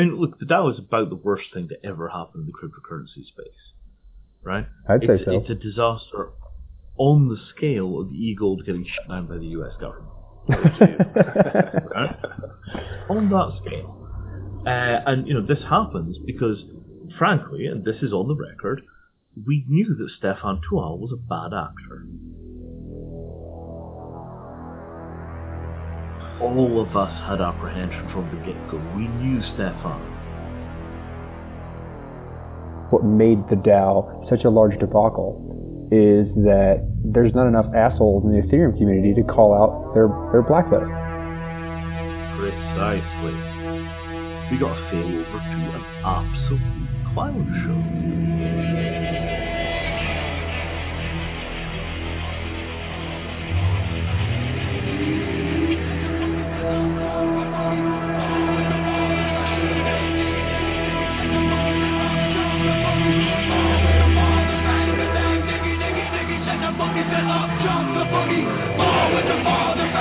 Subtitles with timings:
[0.00, 2.52] I mean, look, the DAO is about the worst thing to ever happen in the
[2.52, 3.74] cryptocurrency space,
[4.42, 4.66] right?
[4.88, 5.32] I'd say it's, so.
[5.32, 6.30] It's a disaster
[6.96, 9.72] on the scale of e-gold getting shut down by the U.S.
[9.78, 10.14] government.
[10.48, 12.16] right?
[13.10, 14.08] On that scale.
[14.66, 16.62] Uh, and, you know, this happens because,
[17.18, 18.80] frankly, and this is on the record,
[19.46, 22.06] we knew that Stephan Tual was a bad actor.
[26.40, 28.78] All of us had apprehension from the get-go.
[28.96, 30.00] We knew Stephan.
[32.90, 38.32] What made the DAO such a large debacle is that there's not enough assholes in
[38.32, 40.88] the Ethereum community to call out their, their blacklist.
[42.40, 43.36] Precisely.
[44.50, 48.69] We got to fail over to an absolute clown show.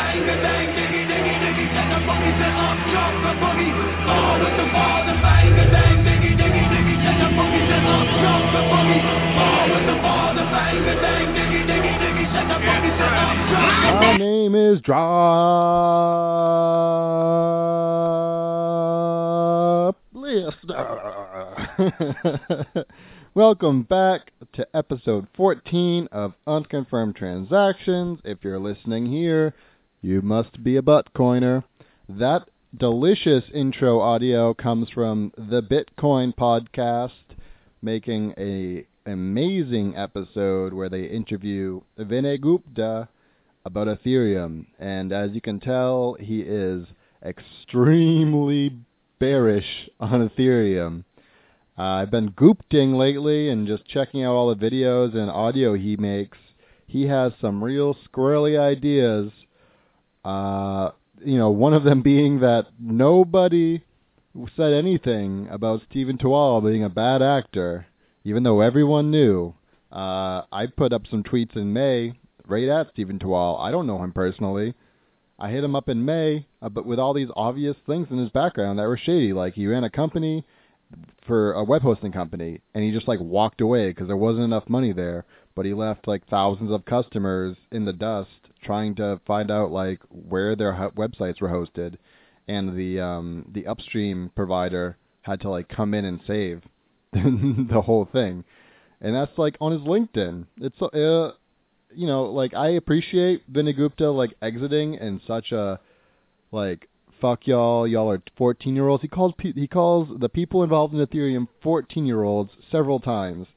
[0.10, 0.16] My
[14.18, 15.06] name is Drop
[20.14, 20.56] Lister.
[23.36, 28.20] Welcome back to episode 14 of Unconfirmed Transactions.
[28.24, 29.54] If you're listening here,
[30.02, 31.64] you must be a buttcoiner.
[32.08, 37.12] That delicious intro audio comes from the Bitcoin podcast,
[37.82, 43.10] making a amazing episode where they interview Vinay Gupta
[43.66, 44.68] about Ethereum.
[44.78, 46.86] And as you can tell, he is
[47.26, 48.78] extremely
[49.20, 51.04] bearish on Ethereum.
[51.78, 55.96] Uh, I've been goopting lately and just checking out all the videos and audio he
[55.98, 56.38] makes.
[56.88, 59.32] He has some real squirrely ideas.
[60.24, 60.92] Uh,
[61.24, 63.84] you know, one of them being that nobody
[64.56, 67.88] said anything about Stephen Tual being a bad actor,
[68.24, 69.54] even though everyone knew.
[69.92, 72.14] Uh, I put up some tweets in May
[72.48, 73.60] right at Stephen Tual.
[73.60, 74.74] I don't know him personally.
[75.40, 78.30] I hit him up in May, uh, but with all these obvious things in his
[78.30, 80.46] background that were shady, like he ran a company
[81.26, 84.68] for a web hosting company, and he just like walked away because there wasn't enough
[84.68, 85.26] money there.
[85.56, 90.00] But he left like thousands of customers in the dust trying to find out like
[90.10, 91.98] where their ho- websites were hosted,
[92.48, 96.64] and the um the upstream provider had to like come in and save
[97.12, 98.44] the whole thing,
[99.02, 100.46] and that's like on his LinkedIn.
[100.58, 101.34] It's uh
[101.96, 105.80] you know, like I appreciate Vinay Gupta like exiting in such a
[106.52, 106.88] like
[107.20, 109.02] fuck y'all, y'all are 14 year olds.
[109.02, 113.48] He calls pe- he calls the people involved in Ethereum 14 year olds several times.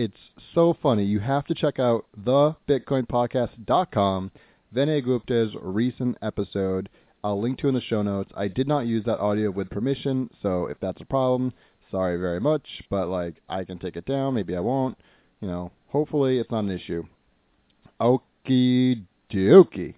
[0.00, 1.02] It's so funny.
[1.04, 4.30] You have to check out the bitcoinpodcast.com,
[4.72, 6.88] Vinay Gupta's recent episode.
[7.24, 8.30] I'll link to in the show notes.
[8.36, 11.52] I did not use that audio with permission, so if that's a problem,
[11.90, 14.96] sorry very much, but like I can take it down, maybe I won't.
[15.40, 17.02] You know, hopefully it's not an issue.
[18.00, 19.96] Okie dokie.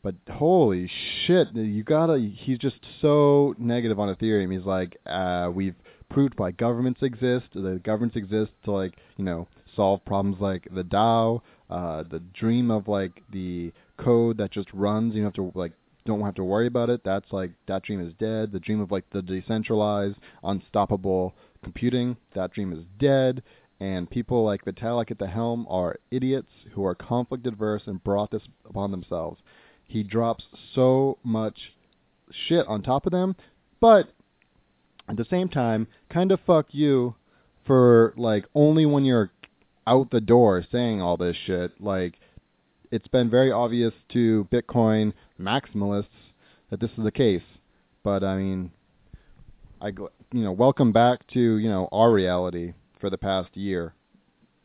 [0.00, 0.88] But holy
[1.26, 2.20] shit, you gotta.
[2.20, 4.56] He's just so negative on Ethereum.
[4.56, 5.74] He's like, uh, we've
[6.10, 7.46] proved why governments exist.
[7.54, 12.70] The governments exist to like, you know, solve problems like the DAO, uh, the dream
[12.70, 15.14] of like the code that just runs.
[15.14, 15.72] You don't have to like,
[16.06, 17.02] don't have to worry about it.
[17.04, 18.52] That's like that dream is dead.
[18.52, 22.16] The dream of like the decentralized, unstoppable computing.
[22.34, 23.42] That dream is dead.
[23.80, 28.30] And people like Vitalik at the helm are idiots who are conflict adverse and brought
[28.30, 29.40] this upon themselves.
[29.86, 30.44] He drops
[30.74, 31.72] so much
[32.30, 33.36] shit on top of them,
[33.80, 34.12] but
[35.08, 37.14] at the same time, kind of fuck you
[37.66, 39.30] for like only when you're
[39.86, 41.80] out the door saying all this shit.
[41.80, 42.14] Like
[42.90, 46.06] it's been very obvious to Bitcoin maximalists
[46.70, 47.42] that this is the case.
[48.02, 48.70] But I mean,
[49.80, 53.94] I you know, welcome back to you know our reality for the past year.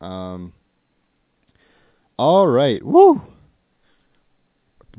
[0.01, 0.54] Um,
[2.18, 3.22] all right, woo.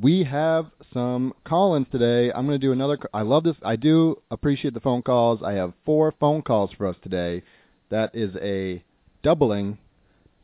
[0.01, 2.33] We have some call-ins today.
[2.33, 2.99] I'm going to do another.
[3.13, 3.57] I love this.
[3.63, 5.41] I do appreciate the phone calls.
[5.45, 7.43] I have four phone calls for us today.
[7.91, 8.83] That is a
[9.23, 9.79] doubling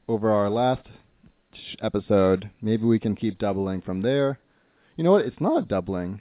[0.08, 0.87] over our last
[1.82, 2.50] episode.
[2.62, 4.38] Maybe we can keep doubling from there.
[4.97, 5.25] You know what?
[5.25, 6.20] It's not a doubling.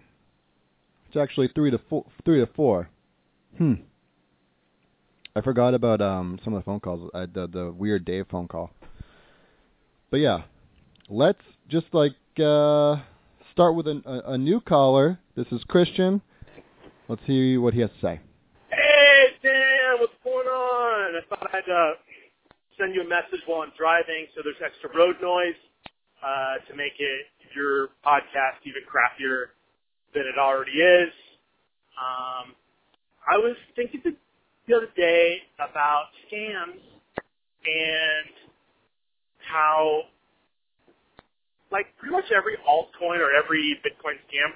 [1.08, 2.06] It's actually three to four.
[2.25, 2.90] Three to four.
[3.58, 3.74] Hmm.
[5.36, 7.12] I forgot about um some of the phone calls.
[7.14, 8.72] I, the the weird Dave phone call.
[10.10, 10.44] But yeah,
[11.10, 12.98] let's just like uh
[13.60, 15.20] start with a, a, a new caller.
[15.36, 16.22] This is Christian.
[17.10, 18.22] Let's hear what he has to say.
[18.70, 21.20] Hey, Dan, what's going on?
[21.20, 22.00] I thought I'd uh,
[22.80, 25.60] send you a message while I'm driving so there's extra road noise
[26.24, 29.52] uh, to make it your podcast even crappier
[30.14, 31.12] than it already is.
[32.00, 32.56] Um,
[33.28, 34.16] I was thinking the,
[34.70, 36.80] the other day about scams
[37.68, 38.32] and
[39.52, 40.04] how
[41.71, 44.51] like, pretty much every altcoin or every Bitcoin scam,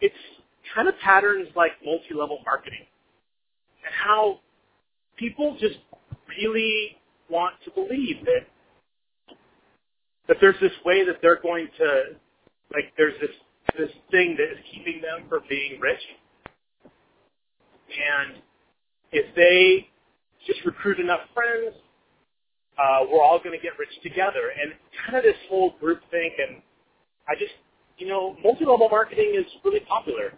[0.00, 0.14] it's
[0.74, 2.86] kind of patterns like multi-level marketing
[3.84, 4.40] and how
[5.16, 5.78] people just
[6.38, 6.96] really
[7.30, 8.46] want to believe that
[10.28, 12.02] that there's this way that they're going to
[12.74, 13.30] like there's this
[13.78, 16.00] this thing that is keeping them from being rich.
[17.88, 18.42] And
[19.12, 19.88] if they
[20.46, 21.76] just recruit enough friends
[22.78, 24.72] uh, we're all going to get rich together and
[25.06, 26.62] kind of this whole group think and
[27.28, 27.54] i just
[27.98, 30.32] you know multi-level marketing is really popular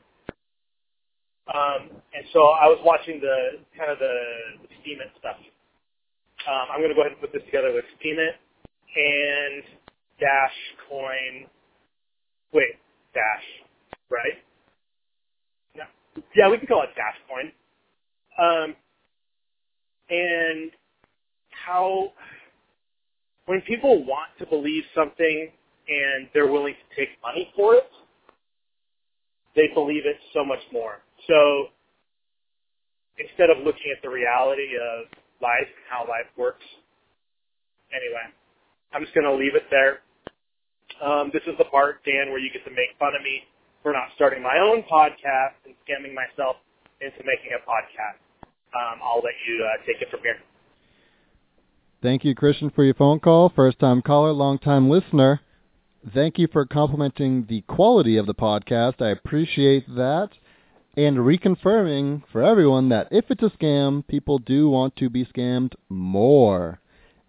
[1.50, 4.14] um, and so I was watching the kind of the,
[4.62, 5.36] the Steemit stuff.
[6.48, 8.36] Um, I'm going to go ahead and put this together with Steemit
[8.96, 9.64] and
[10.20, 10.58] Dash
[10.90, 11.46] Coin.
[12.54, 12.76] Wait,
[13.14, 13.46] Dash,
[14.10, 14.38] right?
[15.76, 15.90] Yeah,
[16.36, 17.52] yeah, we can call it Dash Coin.
[18.38, 18.76] Um,
[20.10, 20.70] and
[21.66, 22.12] how
[23.46, 25.50] when people want to believe something
[25.88, 27.88] and they're willing to take money for it,
[29.56, 31.00] they believe it so much more.
[31.26, 31.72] So
[33.18, 35.08] instead of looking at the reality of
[35.40, 36.64] life and how life works,
[37.90, 38.28] anyway,
[38.92, 40.04] I'm just going to leave it there.
[41.00, 43.48] Um, this is the part, Dan, where you get to make fun of me
[43.82, 46.56] for not starting my own podcast and scamming myself
[47.00, 48.20] into making a podcast.
[48.74, 50.36] Um, I'll let you uh, take it from here.
[52.00, 53.48] Thank you, Christian, for your phone call.
[53.48, 55.40] First time caller, long time listener.
[56.14, 59.02] Thank you for complimenting the quality of the podcast.
[59.02, 60.28] I appreciate that
[60.96, 65.72] and reconfirming for everyone that if it's a scam, people do want to be scammed
[65.88, 66.80] more.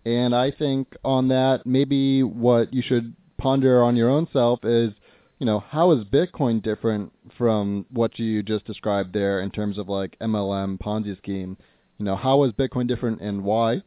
[0.05, 4.93] And I think on that, maybe what you should ponder on your own self is,
[5.39, 9.89] you know, how is Bitcoin different from what you just described there in terms of
[9.89, 11.57] like MLM Ponzi scheme?
[11.97, 13.81] You know, how is Bitcoin different and why?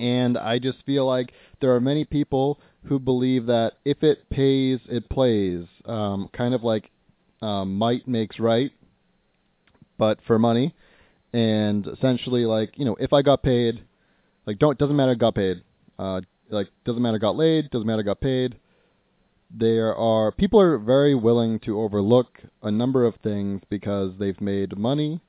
[0.00, 4.80] And I just feel like there are many people who believe that if it pays,
[4.88, 5.66] it plays.
[5.84, 6.90] Um, kind of like
[7.42, 8.72] um, might makes right,
[9.98, 10.74] but for money.
[11.34, 13.84] And essentially, like you know, if I got paid,
[14.46, 15.62] like don't doesn't matter got paid.
[15.98, 18.56] Uh, like doesn't matter got laid, doesn't matter got paid.
[19.50, 24.78] There are people are very willing to overlook a number of things because they've made
[24.78, 25.20] money,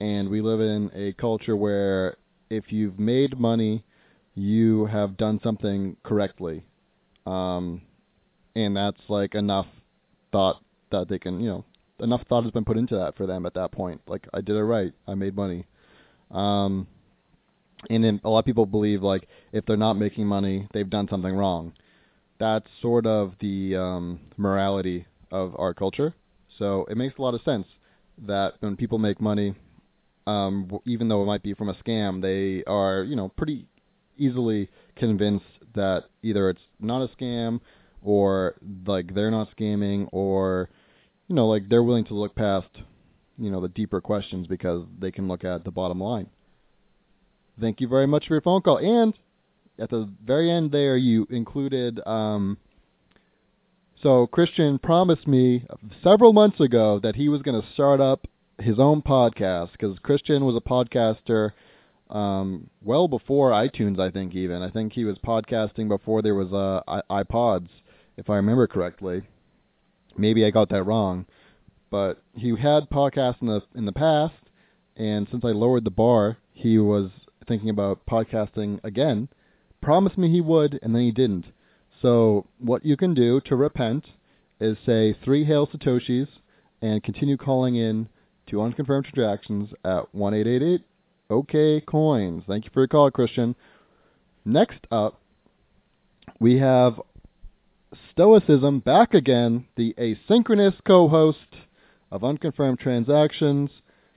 [0.00, 2.16] and we live in a culture where
[2.48, 3.84] if you've made money,
[4.34, 6.64] you have done something correctly,
[7.26, 7.82] um,
[8.56, 9.66] and that's like enough
[10.32, 11.64] thought that they can, you know,
[12.00, 14.00] enough thought has been put into that for them at that point.
[14.06, 15.66] Like I did it right, I made money.
[16.30, 16.86] Um,
[17.90, 21.08] and then a lot of people believe like if they're not making money, they've done
[21.08, 21.72] something wrong.
[22.38, 26.14] That's sort of the um, morality of our culture.
[26.58, 27.66] So it makes a lot of sense
[28.26, 29.54] that when people make money,
[30.26, 33.66] um, even though it might be from a scam, they are you know pretty
[34.16, 37.60] easily convinced that either it's not a scam
[38.02, 38.54] or
[38.86, 40.68] like they're not scamming or
[41.28, 42.68] you know, like they're willing to look past,
[43.38, 46.28] you know, the deeper questions because they can look at the bottom line.
[47.60, 48.78] Thank you very much for your phone call.
[48.78, 49.14] And
[49.78, 52.00] at the very end there, you included.
[52.06, 52.58] Um,
[54.02, 55.64] so Christian promised me
[56.02, 58.26] several months ago that he was going to start up
[58.58, 61.52] his own podcast because Christian was a podcaster
[62.14, 64.00] um, well before iTunes.
[64.00, 67.68] I think even I think he was podcasting before there was uh, iPods,
[68.16, 69.22] if I remember correctly
[70.16, 71.26] maybe I got that wrong,
[71.90, 74.34] but he had podcasts in the in the past,
[74.96, 77.10] and since I lowered the bar, he was
[77.46, 79.28] thinking about podcasting again.
[79.80, 81.46] Promised me he would, and then he didn't.
[82.00, 84.06] So what you can do to repent
[84.60, 86.28] is say three hail satoshis
[86.80, 88.08] and continue calling in
[88.48, 90.82] to unconfirmed transactions at one eight eight eight
[91.30, 92.42] OK coins.
[92.46, 93.54] Thank you for your call, Christian.
[94.44, 95.20] Next up,
[96.38, 97.00] we have
[98.12, 101.38] Stoicism back again, the asynchronous co host
[102.10, 103.70] of Unconfirmed Transactions,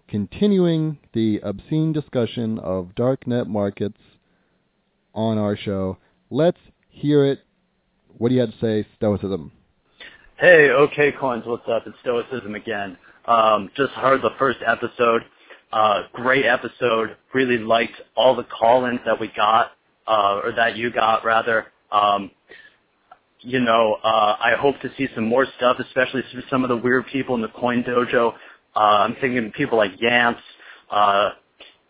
[0.07, 3.99] continuing the obscene discussion of darknet markets
[5.13, 5.97] on our show.
[6.29, 6.59] Let's
[6.89, 7.39] hear it.
[8.17, 9.51] What do you have to say, Stoicism?
[10.37, 11.83] Hey, okay, coins, what's up?
[11.87, 12.97] It's Stoicism again.
[13.25, 15.23] Um, just heard the first episode.
[15.71, 17.17] Uh, great episode.
[17.33, 19.71] Really liked all the call-ins that we got,
[20.07, 21.67] uh, or that you got rather.
[21.91, 22.31] Um,
[23.41, 27.05] you know, uh, I hope to see some more stuff, especially some of the weird
[27.07, 28.33] people in the Coin Dojo.
[28.75, 30.37] Uh, I'm thinking people like Yance,
[30.91, 31.31] uh,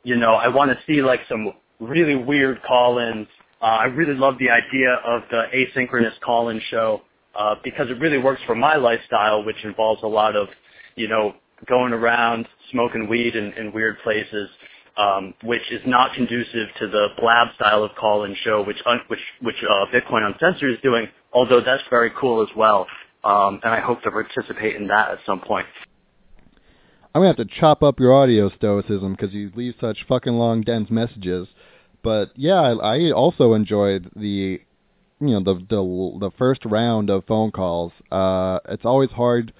[0.03, 3.27] you know, I want to see like some really weird call-ins.
[3.61, 7.01] Uh, I really love the idea of the asynchronous call-in show
[7.35, 10.47] uh, because it really works for my lifestyle, which involves a lot of,
[10.95, 14.49] you know, going around smoking weed in, in weird places,
[14.97, 19.19] um, which is not conducive to the blab style of call-in show, which un- which
[19.41, 21.07] which uh, Bitcoin Uncensored is doing.
[21.33, 22.87] Although that's very cool as well,
[23.23, 25.67] um, and I hope to participate in that at some point.
[27.13, 30.61] I'm gonna have to chop up your audio stoicism because you leave such fucking long,
[30.61, 31.47] dense messages.
[32.03, 34.61] But yeah, I, I also enjoyed the,
[35.19, 37.91] you know, the the the first round of phone calls.
[38.11, 39.51] Uh, it's always hard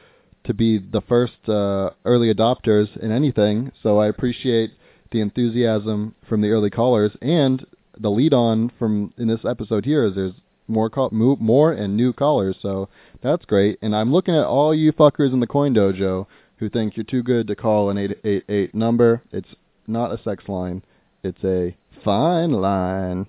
[0.48, 4.72] to be the first uh, early adopters in anything, so I appreciate
[5.12, 7.66] the enthusiasm from the early callers and
[8.00, 10.34] the lead on from in this episode here is there's
[10.68, 12.89] more call, more and new callers, so
[13.22, 13.80] that's great.
[13.82, 16.27] And I'm looking at all you fuckers in the Coin Dojo
[16.58, 19.22] who think you're too good to call an 888 number.
[19.32, 19.48] It's
[19.86, 20.84] not a sex line.
[21.24, 23.27] It's a fine line.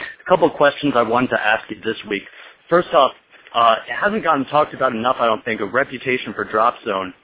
[0.00, 2.22] A couple of questions I wanted to ask you this week.
[2.68, 3.12] First off,
[3.54, 7.14] uh, it hasn't gotten talked about enough, I don't think, a reputation for Drop Zone.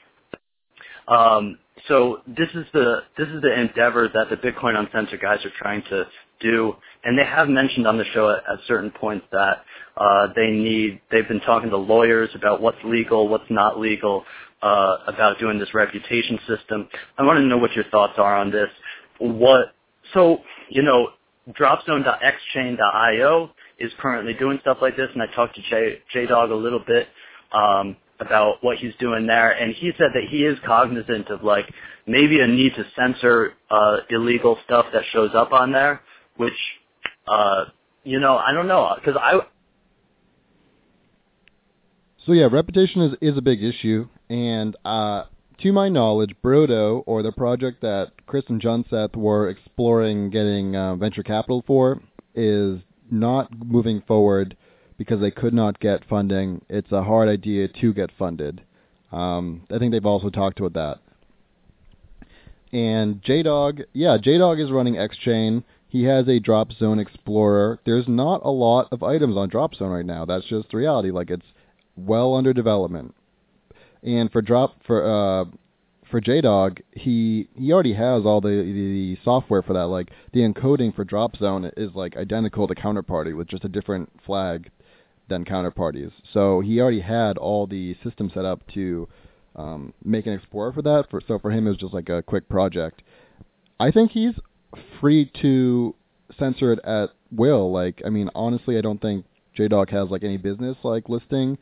[1.09, 5.51] Um, so this is the this is the endeavor that the Bitcoin Uncensored guys are
[5.59, 6.07] trying to
[6.41, 6.75] do,
[7.05, 9.65] and they have mentioned on the show at, at certain points that
[9.97, 11.01] uh, they need.
[11.11, 14.25] They've been talking to lawyers about what's legal, what's not legal,
[14.63, 16.89] uh, about doing this reputation system.
[17.19, 18.69] I want to know what your thoughts are on this.
[19.19, 19.75] What
[20.15, 20.39] so
[20.69, 21.09] you know,
[21.51, 23.51] Dropzone.xchain.io
[23.83, 27.09] is currently doing stuff like this, and I talked to J Dog a little bit.
[27.53, 31.71] Um, about what he's doing there, and he said that he is cognizant of like
[32.07, 36.01] maybe a need to censor uh, illegal stuff that shows up on there,
[36.37, 36.55] which
[37.27, 37.65] uh,
[38.05, 39.41] you know I don't know because I.
[42.27, 45.25] So yeah, reputation is is a big issue, and uh,
[45.63, 50.77] to my knowledge, Brodo or the project that Chris and John Seth were exploring getting
[50.77, 52.01] uh, venture capital for
[52.35, 52.79] is
[53.13, 54.57] not moving forward
[54.97, 56.65] because they could not get funding.
[56.69, 58.63] It's a hard idea to get funded.
[59.11, 60.99] Um, I think they've also talked about that.
[62.77, 65.63] And JDog, yeah, JDog is running XChain.
[65.89, 67.79] He has a Drop Zone Explorer.
[67.85, 70.25] There's not a lot of items on Drop Zone right now.
[70.25, 71.11] That's just reality.
[71.11, 71.45] Like it's
[71.97, 73.15] well under development.
[74.03, 75.45] And for Drop for uh,
[76.13, 79.87] for JDog, he he already has all the, the software for that.
[79.87, 84.11] Like the encoding for Drop Zone is like identical to Counterparty with just a different
[84.25, 84.71] flag
[85.29, 86.13] than counterparties.
[86.33, 89.09] So he already had all the system set up to
[89.57, 91.07] um, make an explorer for that.
[91.11, 93.03] For, so for him, it was just like a quick project.
[93.81, 94.35] I think he's
[95.01, 95.95] free to
[96.39, 97.73] censor it at will.
[97.73, 99.25] Like, I mean, honestly, I don't think
[99.59, 101.57] JDog has like any business like listing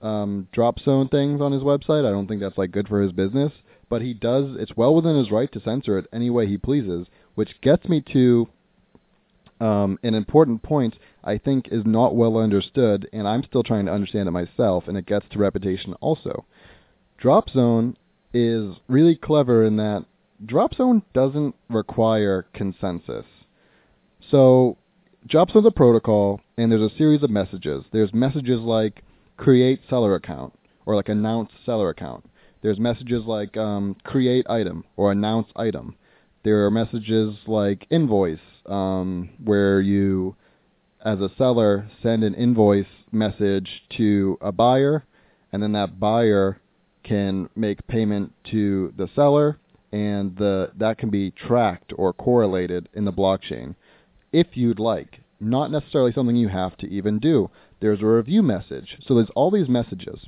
[0.00, 2.06] um, drop zone things on his website.
[2.06, 3.52] I don't think that's like good for his business.
[3.92, 4.56] But he does.
[4.58, 8.02] It's well within his right to censor it any way he pleases, which gets me
[8.14, 8.48] to
[9.60, 13.92] um, an important point I think is not well understood, and I'm still trying to
[13.92, 16.46] understand it myself, and it gets to reputation also.
[17.22, 17.96] Dropzone
[18.32, 20.06] is really clever in that
[20.42, 23.26] Dropzone doesn't require consensus.
[24.30, 24.78] So,
[25.28, 27.84] Dropzone's a protocol, and there's a series of messages.
[27.92, 29.02] There's messages like
[29.36, 30.54] create seller account,
[30.86, 32.24] or like announce seller account.
[32.62, 35.96] There's messages like um, create item, or announce item.
[36.44, 40.36] There are messages like invoice, um, where you
[41.04, 45.04] as a seller send an invoice message to a buyer,
[45.52, 46.60] and then that buyer
[47.02, 49.58] can make payment to the seller,
[49.90, 53.74] and the that can be tracked or correlated in the blockchain
[54.32, 55.20] if you'd like.
[55.40, 57.50] Not necessarily something you have to even do.
[57.80, 58.98] There's a review message.
[59.06, 60.20] So there's all these messages.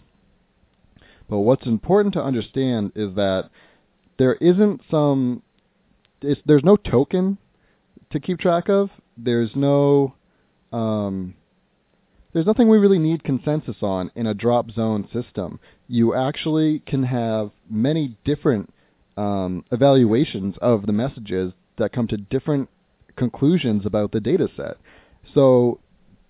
[1.28, 3.50] But what's important to understand is that
[4.18, 5.42] there isn't some
[6.46, 7.38] there's no token
[8.10, 8.90] to keep track of.
[9.16, 10.14] There's no
[10.72, 11.34] um,
[12.32, 15.60] there's nothing we really need consensus on in a drop zone system.
[15.86, 18.72] You actually can have many different
[19.16, 22.68] um, evaluations of the messages that come to different
[23.16, 24.78] conclusions about the data set.
[25.32, 25.80] So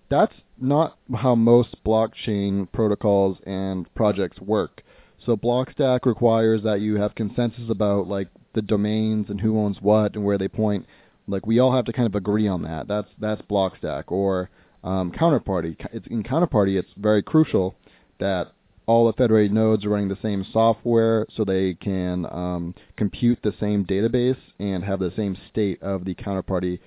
[0.09, 4.83] that's not how most blockchain protocols and projects work.
[5.25, 10.15] So Blockstack requires that you have consensus about like the domains and who owns what
[10.15, 10.85] and where they point.
[11.27, 12.87] Like we all have to kind of agree on that.
[12.87, 14.49] That's that's Blockstack or
[14.83, 15.75] um, Counterparty.
[15.91, 17.75] It's, in Counterparty, it's very crucial
[18.19, 18.51] that
[18.85, 23.53] all the federated nodes are running the same software so they can um, compute the
[23.59, 26.79] same database and have the same state of the counterparty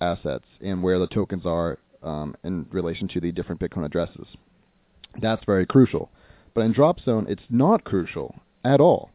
[0.00, 4.26] assets and where the tokens are um, in relation to the different Bitcoin addresses.
[5.20, 6.10] That's very crucial.
[6.56, 8.34] But in Dropzone, it's not crucial
[8.64, 9.10] at all.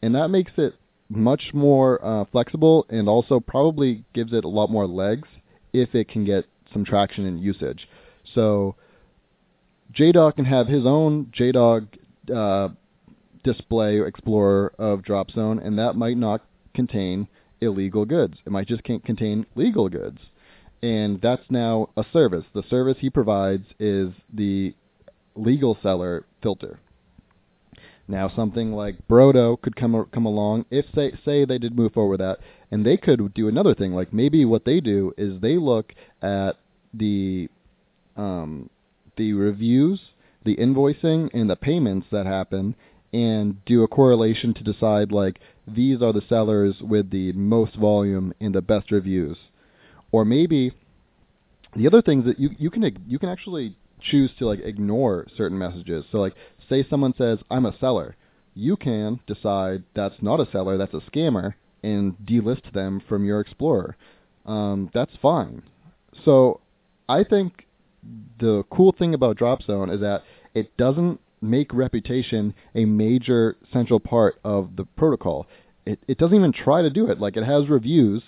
[0.00, 0.74] And that makes it
[1.10, 5.28] much more uh, flexible and also probably gives it a lot more legs
[5.74, 7.86] if it can get some traction in usage.
[8.34, 8.74] So
[9.92, 11.88] JDog can have his own JDog
[12.34, 12.70] uh,
[13.44, 16.40] display explorer of drop zone, and that might not
[16.74, 17.28] contain
[17.60, 18.38] illegal goods.
[18.46, 20.20] It might just contain legal goods.
[20.82, 22.46] And that's now a service.
[22.54, 24.74] The service he provides is the
[25.34, 26.78] legal seller filter.
[28.08, 32.10] Now, something like Brodo could come come along if say say they did move forward
[32.10, 32.38] with that,
[32.70, 33.94] and they could do another thing.
[33.94, 36.56] Like maybe what they do is they look at
[36.92, 37.48] the
[38.16, 38.68] um,
[39.16, 40.00] the reviews,
[40.44, 42.74] the invoicing, and the payments that happen,
[43.12, 48.34] and do a correlation to decide like these are the sellers with the most volume
[48.40, 49.38] and the best reviews,
[50.10, 50.72] or maybe
[51.76, 53.76] the other things that you you can you can actually
[54.10, 56.04] choose to like ignore certain messages.
[56.10, 56.34] So like
[56.68, 58.16] say someone says I'm a seller,
[58.54, 63.40] you can decide that's not a seller, that's a scammer, and delist them from your
[63.40, 63.96] Explorer.
[64.46, 65.62] Um, that's fine.
[66.24, 66.60] So
[67.08, 67.66] I think
[68.38, 70.22] the cool thing about Dropzone is that
[70.54, 75.46] it doesn't make reputation a major central part of the protocol.
[75.84, 77.18] It it doesn't even try to do it.
[77.18, 78.22] Like it has reviews,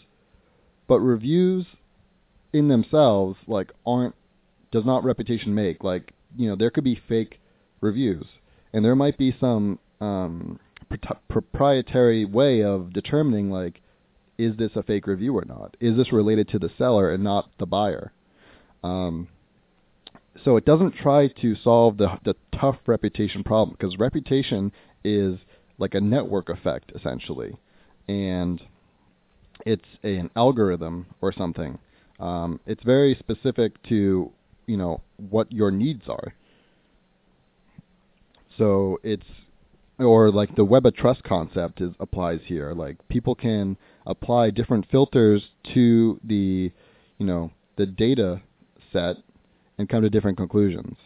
[0.89, 1.67] but reviews
[2.53, 4.15] in themselves like aren't
[4.75, 5.85] does not reputation make.
[5.85, 7.41] Like you know there could be fake
[7.81, 8.27] reviews,
[8.73, 13.81] and there might be some um, pr- proprietary way of determining like
[14.37, 15.77] is this a fake review or not?
[15.81, 18.13] Is this related to the seller and not the buyer?
[18.83, 19.29] Um,
[20.45, 24.73] so it doesn't try to solve the the tough reputation problem because reputation
[25.05, 25.39] is
[25.79, 27.57] like a network effect essentially,
[28.09, 28.61] and
[29.65, 31.79] it's an algorithm or something.
[32.19, 34.33] Um, it's very specific to
[34.67, 36.35] you know what your needs are.
[38.57, 39.27] So it's
[39.99, 42.73] or like the web of trust concept is applies here.
[42.73, 45.43] Like people can apply different filters
[45.75, 46.73] to the
[47.19, 48.43] you know the data
[48.93, 49.17] set
[49.79, 50.97] and come to different conclusions.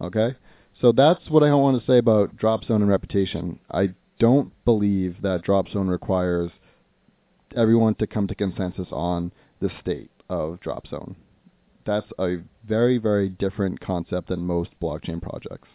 [0.00, 0.36] Okay?
[0.80, 3.58] So that's what I want to say about drop zone and reputation.
[3.70, 6.50] I don't believe that drop zone requires
[7.56, 11.16] everyone to come to consensus on the state of drop zone.
[11.84, 15.68] That's a very, very different concept than most blockchain projects.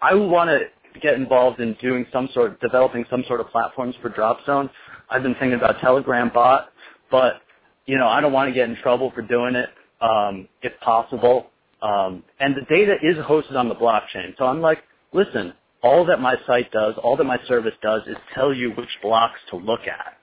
[0.00, 3.94] I want to get involved in doing some sort, of developing some sort of platforms
[4.02, 4.68] for Dropzone.
[5.08, 6.72] I've been thinking about Telegram bot,
[7.10, 7.42] but
[7.86, 9.68] you know, I don't want to get in trouble for doing it,
[10.00, 11.46] um, if possible.
[11.80, 14.36] Um, and the data is hosted on the blockchain.
[14.38, 14.78] So I'm like,
[15.12, 18.88] listen, all that my site does, all that my service does is tell you which
[19.02, 20.18] blocks to look at.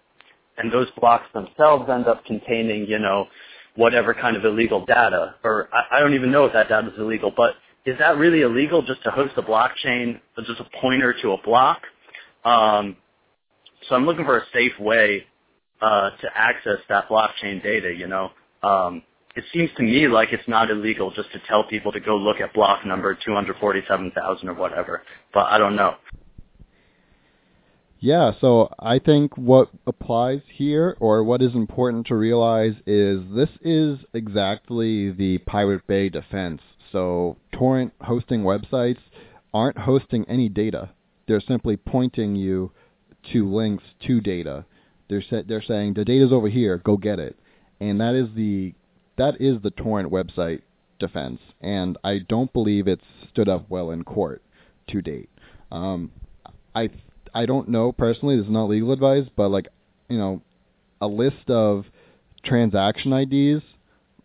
[0.58, 3.28] And those blocks themselves end up containing, you know,
[3.80, 5.36] whatever kind of illegal data.
[5.44, 8.42] Or I, I don't even know if that data is illegal, but is that really
[8.42, 11.82] illegal just to host a blockchain, just a pointer to a block?
[12.46, 12.98] Um,
[13.88, 15.26] so I'm looking for a safe way
[15.82, 17.94] uh, to access that blockchain data.
[17.96, 18.32] You know,
[18.64, 19.04] um,
[19.36, 22.42] it seems to me like it's not illegal just to tell people to go look
[22.42, 25.96] at block number 247,000 or whatever, but I don't know.
[28.02, 33.50] Yeah, so I think what applies here, or what is important to realize, is this
[33.62, 36.62] is exactly the Pirate Bay defense.
[36.94, 39.00] So torrent hosting websites
[39.54, 40.92] aren't hosting any data;
[41.28, 42.72] they're simply pointing you
[43.34, 44.66] to links to data.
[45.10, 47.38] They're sa- they're saying the data's over here, go get it,
[47.82, 48.74] and that is the
[49.18, 50.62] that is the torrent website
[51.00, 54.42] defense, and I don't believe it's stood up well in court
[54.88, 55.30] to date.
[55.70, 56.12] Um,
[56.74, 56.90] I
[57.34, 58.38] I don't know personally.
[58.38, 59.68] This is not legal advice, but like
[60.10, 60.42] you know,
[61.02, 61.86] a list of
[62.44, 63.64] transaction IDs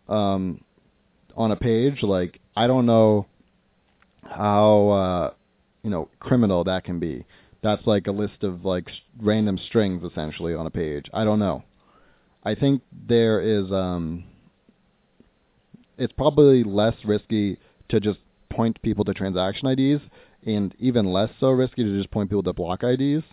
[0.07, 0.61] um,
[1.35, 3.27] on a page, like I don't know
[4.23, 5.33] how uh,
[5.83, 7.25] you know criminal that can be
[7.65, 8.87] that's like a list of like
[9.19, 11.05] random strings essentially on a page.
[11.11, 11.63] I don't know.
[12.43, 14.23] I think there is um
[15.97, 17.57] it's probably less risky
[17.89, 18.19] to just
[18.51, 20.03] point people to transaction IDs
[20.45, 23.23] and even less so risky to just point people to block IDs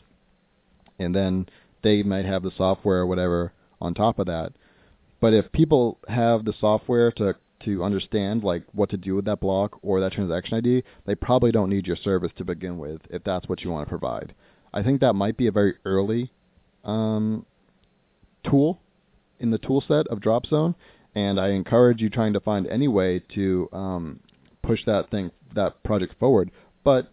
[0.99, 1.47] and then
[1.83, 4.53] they might have the software or whatever on top of that.
[5.21, 9.39] But if people have the software to to understand like what to do with that
[9.39, 13.23] block or that transaction ID, they probably don't need your service to begin with if
[13.23, 14.35] that's what you want to provide.
[14.75, 16.33] I think that might be a very early
[16.85, 17.47] um,
[18.43, 18.81] tool
[19.39, 20.75] in the tool set of Dropzone,
[21.15, 24.21] and I encourage you trying to find any way to um,
[24.63, 26.51] push that thing that project forward.
[26.85, 27.13] But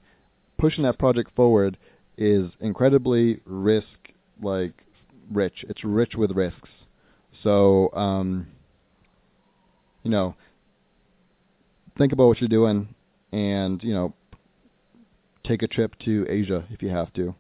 [0.58, 1.78] pushing that project forward
[2.18, 3.88] is incredibly risk
[4.42, 4.74] like
[5.32, 5.66] rich.
[5.70, 6.70] It's rich with risks.
[7.44, 8.48] So um,
[10.04, 10.36] you know,
[11.98, 12.88] think about what you're doing
[13.32, 14.14] and, you know,
[15.46, 17.36] take a trip to Asia if you have to.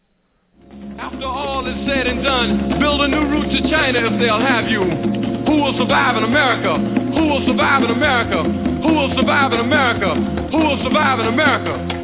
[1.00, 4.70] After all is said and done, build a new route to China if they'll have
[4.70, 4.84] you.
[4.84, 6.78] Who will survive in America?
[6.78, 8.44] Who will survive in America?
[8.44, 10.14] Who will survive in America?
[10.52, 11.99] Who will survive in America?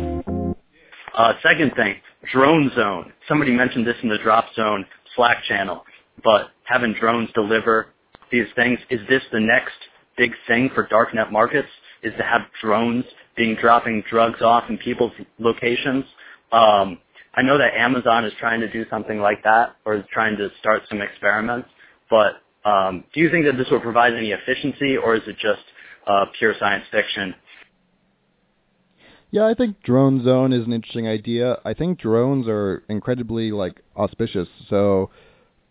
[1.16, 1.96] Uh, second thing,
[2.34, 3.14] drone zone.
[3.28, 5.84] Somebody mentioned this in the drop zone Slack channel,
[6.24, 7.88] but having drones deliver
[8.32, 9.76] these things, is this the next
[10.18, 11.70] big thing for darknet markets?
[12.04, 13.06] Is to have drones
[13.38, 16.04] being dropping drugs off in people's locations?
[16.52, 17.00] Um,
[17.34, 20.50] I know that Amazon is trying to do something like that or is trying to
[20.60, 21.70] start some experiments,
[22.10, 25.64] but um, do you think that this will provide any efficiency or is it just
[26.08, 27.34] uh, pure science fiction?
[29.36, 31.60] Yeah, I think drone zone is an interesting idea.
[31.66, 35.10] I think drones are incredibly like auspicious, so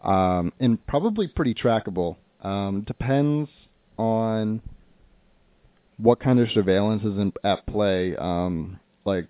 [0.02, 2.16] um, and probably pretty trackable.
[2.42, 3.48] Um, depends
[3.96, 4.60] on
[5.96, 8.14] what kind of surveillance is in, at play.
[8.16, 9.28] Um, like,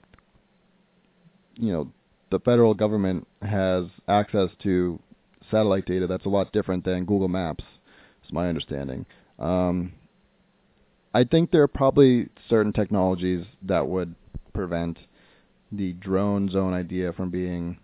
[1.54, 1.92] you know,
[2.32, 4.98] the federal government has access to
[5.48, 7.62] satellite data that's a lot different than Google Maps.
[8.26, 9.06] Is my understanding.
[9.38, 9.92] Um,
[11.14, 14.16] I think there are probably certain technologies that would
[14.54, 14.98] prevent
[15.70, 17.78] the drone zone idea from being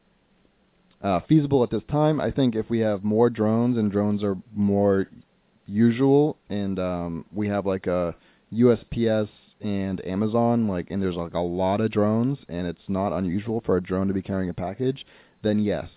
[1.03, 2.21] uh, feasible at this time.
[2.21, 5.09] I think if we have more drones and drones are more
[5.67, 8.15] usual, and um, we have like a
[8.53, 9.29] USPS
[9.61, 13.77] and Amazon, like, and there's like a lot of drones, and it's not unusual for
[13.77, 15.07] a drone to be carrying a package,
[15.43, 15.89] then yes.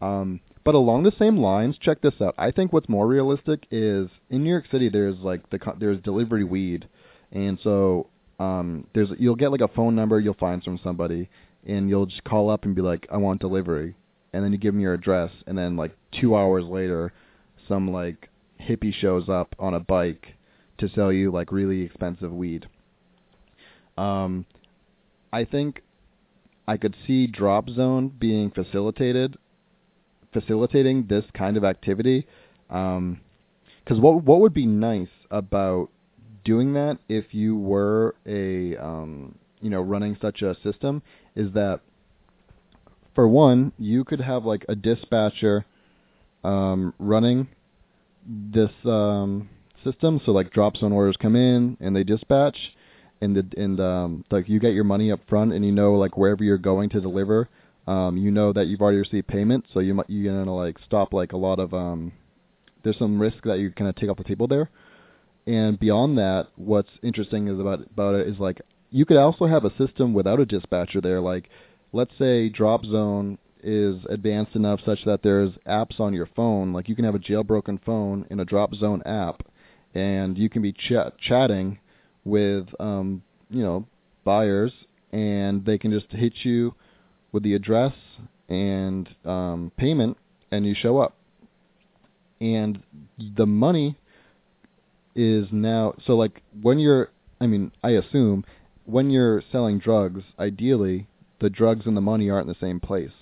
[0.00, 2.34] Um, but along the same lines, check this out.
[2.38, 4.88] I think what's more realistic is in New York City.
[4.88, 6.88] There's like the there's delivery weed,
[7.32, 8.08] and so
[8.40, 11.28] um, there's you'll get like a phone number you'll find from somebody,
[11.66, 13.94] and you'll just call up and be like, I want delivery,
[14.32, 17.12] and then you give them your address, and then like two hours later,
[17.68, 20.28] some like hippie shows up on a bike
[20.78, 22.66] to sell you like really expensive weed.
[23.98, 24.46] Um,
[25.32, 25.82] I think
[26.66, 29.36] I could see Drop Zone being facilitated,
[30.32, 32.26] facilitating this kind of activity.
[32.68, 33.20] Because um,
[34.00, 35.90] what what would be nice about
[36.44, 41.02] doing that if you were a um, you know running such a system
[41.36, 41.80] is that
[43.14, 45.64] for one you could have like a dispatcher
[46.44, 47.48] um, running
[48.26, 49.48] this um,
[49.84, 50.20] system.
[50.24, 52.56] So like drop zone orders come in and they dispatch,
[53.20, 56.16] and the and um, like you get your money up front, and you know like
[56.16, 57.48] wherever you're going to deliver,
[57.86, 61.12] um, you know that you've already received payment, so you might you're gonna like stop
[61.12, 62.12] like a lot of um,
[62.82, 64.70] there's some risk that you kind gonna take off the table there.
[65.46, 69.64] And beyond that, what's interesting is about about it is like you could also have
[69.64, 71.20] a system without a dispatcher there.
[71.20, 71.48] Like,
[71.92, 76.72] let's say Drop Zone is advanced enough such that there's apps on your phone.
[76.72, 79.42] Like you can have a jailbroken phone in a Drop Zone app,
[79.94, 81.78] and you can be ch- chatting
[82.24, 83.86] with um, you know
[84.24, 84.72] buyers,
[85.12, 86.74] and they can just hit you
[87.32, 87.94] with the address
[88.48, 90.16] and um, payment,
[90.50, 91.16] and you show up.
[92.40, 92.82] And
[93.36, 93.96] the money
[95.14, 98.44] is now so like when you're I mean I assume
[98.84, 101.06] when you're selling drugs, ideally
[101.40, 103.12] the drugs and the money aren't in the same place.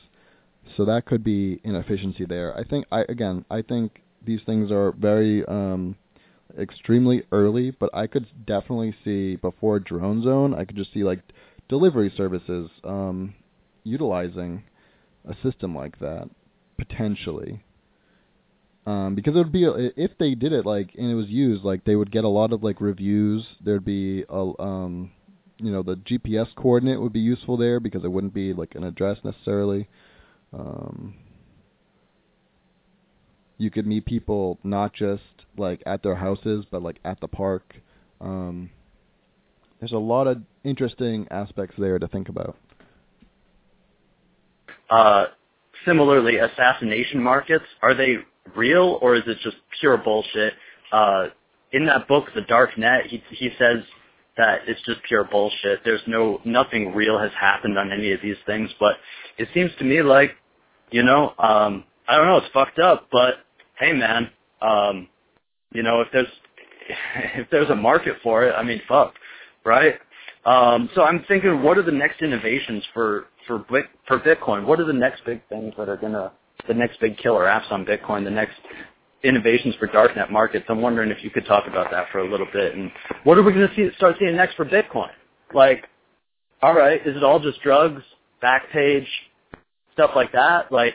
[0.77, 2.57] So that could be inefficiency there.
[2.57, 5.97] I think I again I think these things are very um
[6.59, 11.21] extremely early, but I could definitely see before drone zone, I could just see like
[11.69, 13.35] delivery services um,
[13.85, 14.63] utilizing
[15.29, 16.29] a system like that
[16.79, 17.63] potentially.
[18.89, 21.85] Um, because it would be if they did it like and it was used like
[21.85, 23.45] they would get a lot of like reviews.
[23.63, 25.11] There'd be a um,
[25.59, 28.85] you know the GPS coordinate would be useful there because it wouldn't be like an
[28.85, 29.89] address necessarily.
[30.55, 31.17] Um,
[33.59, 35.23] you could meet people not just
[35.59, 37.75] like at their houses, but like at the park.
[38.23, 38.71] Um,
[39.81, 42.57] there's a lot of interesting aspects there to think about.
[44.89, 45.27] Uh,
[45.85, 48.17] similarly, assassination markets are they
[48.57, 50.55] real or is it just pure bullshit?
[50.93, 51.27] Uh,
[51.73, 53.79] in that book, The Dark Net, he he says
[54.37, 55.81] that it's just pure bullshit.
[55.85, 58.97] There's no nothing real has happened on any of these things, but
[59.39, 60.33] it seems to me like,
[60.91, 63.35] you know, um, I don't know, it's fucked up, but
[63.79, 64.31] hey, man,
[64.63, 65.09] um,
[65.73, 66.29] you know, if there's
[67.37, 69.15] if there's a market for it, I mean, fuck,
[69.65, 69.97] right?
[70.47, 73.65] Um, so I'm thinking, what are the next innovations for for
[74.07, 74.67] for Bitcoin?
[74.67, 76.33] What are the next big things that are gonna
[76.67, 78.25] the next big killer apps on Bitcoin?
[78.25, 78.57] The next
[79.23, 80.67] innovations for darknet markets?
[80.69, 82.75] I'm wondering if you could talk about that for a little bit.
[82.75, 82.91] And
[83.25, 85.11] what are we gonna see start seeing next for Bitcoin?
[85.55, 85.85] Like,
[86.63, 88.03] all right, is it all just drugs,
[88.43, 89.07] Backpage,
[89.93, 90.71] stuff like that?
[90.73, 90.95] Like,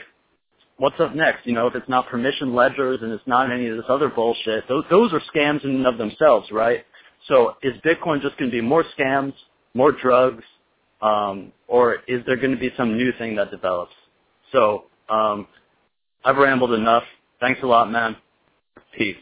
[0.77, 1.45] what's up next?
[1.45, 4.67] You know, if it's not permission ledgers and it's not any of this other bullshit,
[4.67, 6.85] those, those are scams in and of themselves, right?
[7.27, 9.33] So is Bitcoin just going to be more scams,
[9.73, 10.43] more drugs,
[11.01, 13.93] um, or is there going to be some new thing that develops?
[14.51, 15.47] So Um,
[16.23, 17.03] I've rambled enough.
[17.39, 18.15] Thanks a lot, man.
[18.97, 19.17] Peace.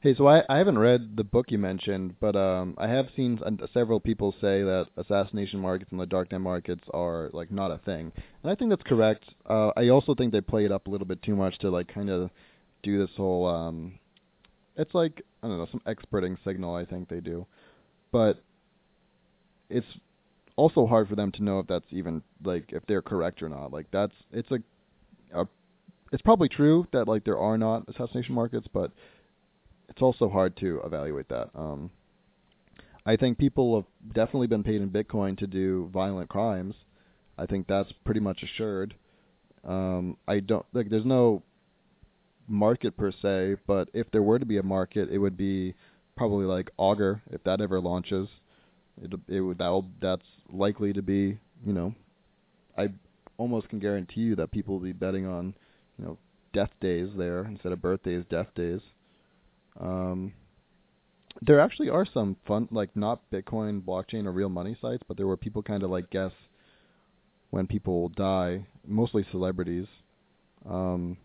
[0.00, 3.38] Hey, so I, I haven't read the book you mentioned, but um, I have seen
[3.72, 8.10] several people say that assassination markets and the darknet markets are like not a thing,
[8.42, 9.24] and I think that's correct.
[9.48, 11.86] Uh, I also think they play it up a little bit too much to like
[11.86, 12.30] kind of
[12.82, 13.46] do this whole.
[13.46, 14.00] Um,
[14.76, 16.74] it's like I don't know some experting signal.
[16.74, 17.46] I think they do,
[18.10, 18.42] but
[19.70, 19.86] it's
[20.56, 23.72] also hard for them to know if that's even like if they're correct or not.
[23.72, 24.58] Like that's it's a,
[25.34, 25.46] a
[26.12, 28.90] it's probably true that like there are not assassination markets, but
[29.88, 31.50] it's also hard to evaluate that.
[31.54, 31.90] Um,
[33.04, 36.74] I think people have definitely been paid in Bitcoin to do violent crimes.
[37.36, 38.94] I think that's pretty much assured.
[39.64, 40.90] Um, I don't like.
[40.90, 41.42] There's no
[42.48, 45.74] market per se, but if there were to be a market, it would be
[46.16, 48.28] probably like Augur if that ever launches.
[49.00, 51.94] It it would that that's likely to be you know,
[52.76, 52.88] I
[53.38, 55.54] almost can guarantee you that people will be betting on
[55.98, 56.18] you know
[56.52, 58.80] death days there instead of birthdays, death days.
[59.80, 60.32] Um,
[61.40, 65.26] there actually are some fun, like not Bitcoin, blockchain, or real money sites, but there
[65.26, 66.32] were people kind of like guess
[67.50, 69.86] when people die, mostly celebrities.
[70.68, 71.16] Um,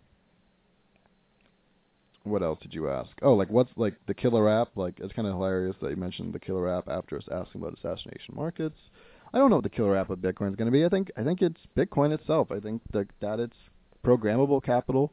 [2.30, 3.10] what else did you ask?
[3.22, 4.70] Oh, like what's like the killer app?
[4.76, 7.78] Like it's kind of hilarious that you mentioned the killer app after us asking about
[7.78, 8.78] assassination markets.
[9.34, 10.86] I don't know what the killer app of Bitcoin is going to be.
[10.86, 12.52] I think I think it's Bitcoin itself.
[12.52, 13.58] I think that that it's
[14.06, 15.12] programmable capital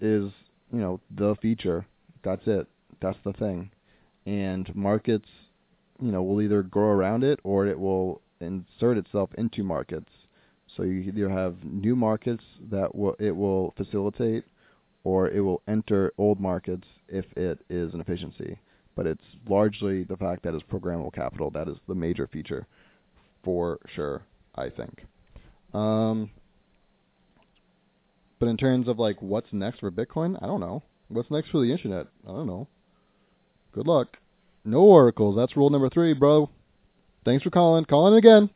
[0.00, 0.30] is
[0.72, 1.86] you know the feature.
[2.24, 2.66] That's it.
[3.00, 3.70] That's the thing.
[4.24, 5.28] And markets,
[6.00, 10.10] you know, will either grow around it or it will insert itself into markets.
[10.76, 14.44] So you either have new markets that will it will facilitate
[15.04, 18.58] or it will enter old markets if it is an efficiency.
[18.94, 22.66] But it's largely the fact that it's programmable capital that is the major feature
[23.42, 24.22] for sure,
[24.54, 25.04] I think.
[25.72, 26.30] Um,
[28.38, 30.82] but in terms of like what's next for Bitcoin, I don't know.
[31.08, 32.06] What's next for the internet?
[32.26, 32.68] I don't know.
[33.72, 34.18] Good luck.
[34.64, 35.36] No oracles.
[35.36, 36.50] That's rule number three, bro.
[37.24, 37.84] Thanks for calling.
[37.84, 38.50] Calling again.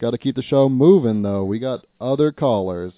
[0.00, 1.44] Got to keep the show moving, though.
[1.44, 2.92] We got other callers.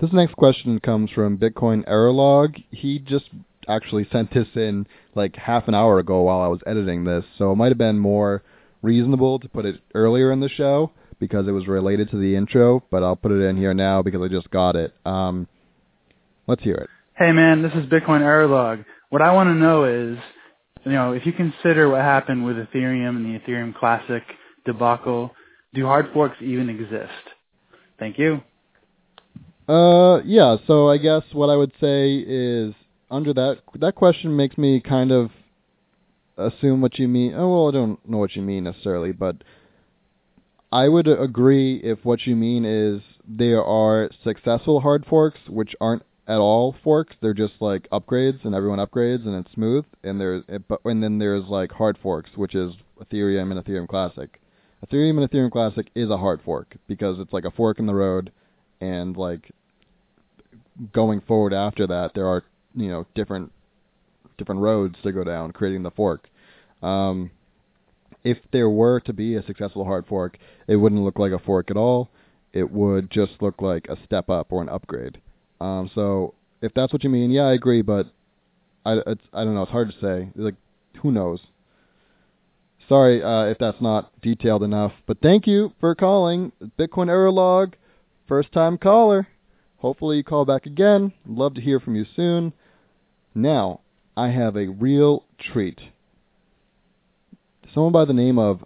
[0.00, 2.54] This next question comes from Bitcoin Error Log.
[2.70, 3.24] He just
[3.66, 7.50] actually sent this in like half an hour ago while I was editing this, so
[7.50, 8.44] it might have been more
[8.80, 12.84] reasonable to put it earlier in the show because it was related to the intro,
[12.92, 14.94] but I'll put it in here now because I just got it.
[15.04, 15.48] Um,
[16.46, 16.90] let's hear it.
[17.16, 18.84] Hey man, this is Bitcoin Error Log.
[19.10, 20.16] What I want to know is,
[20.84, 24.22] you know, if you consider what happened with Ethereum and the Ethereum Classic
[24.64, 25.34] debacle,
[25.74, 27.10] do hard forks even exist?
[27.98, 28.42] Thank you.
[29.68, 30.56] Uh, yeah.
[30.66, 32.74] So I guess what I would say is
[33.10, 35.30] under that that question makes me kind of
[36.36, 37.34] assume what you mean.
[37.34, 39.36] Oh well, I don't know what you mean necessarily, but
[40.72, 46.02] I would agree if what you mean is there are successful hard forks which aren't
[46.26, 47.16] at all forks.
[47.20, 49.84] They're just like upgrades, and everyone upgrades, and it's smooth.
[50.04, 54.40] And there's and then there's like hard forks, which is Ethereum and Ethereum Classic.
[54.86, 57.94] Ethereum and Ethereum Classic is a hard fork because it's like a fork in the
[57.94, 58.30] road,
[58.80, 59.50] and like
[60.92, 63.52] going forward after that, there are you know different
[64.36, 66.28] different roads to go down, creating the fork.
[66.82, 67.30] Um,
[68.24, 71.70] if there were to be a successful hard fork, it wouldn't look like a fork
[71.70, 72.08] at all.
[72.52, 75.20] It would just look like a step up or an upgrade.
[75.60, 78.06] Um, so if that's what you mean, yeah, I agree, but
[78.84, 78.92] I
[79.32, 80.30] I don't know, it's hard to say.
[80.34, 80.54] Like
[81.02, 81.40] who knows?
[82.88, 87.74] Sorry uh, if that's not detailed enough, but thank you for calling Bitcoin Error Log,
[88.26, 89.28] first time caller.
[89.78, 91.12] Hopefully you call back again.
[91.26, 92.52] Love to hear from you soon.
[93.34, 93.80] Now,
[94.16, 95.80] I have a real treat.
[97.72, 98.64] Someone by the name of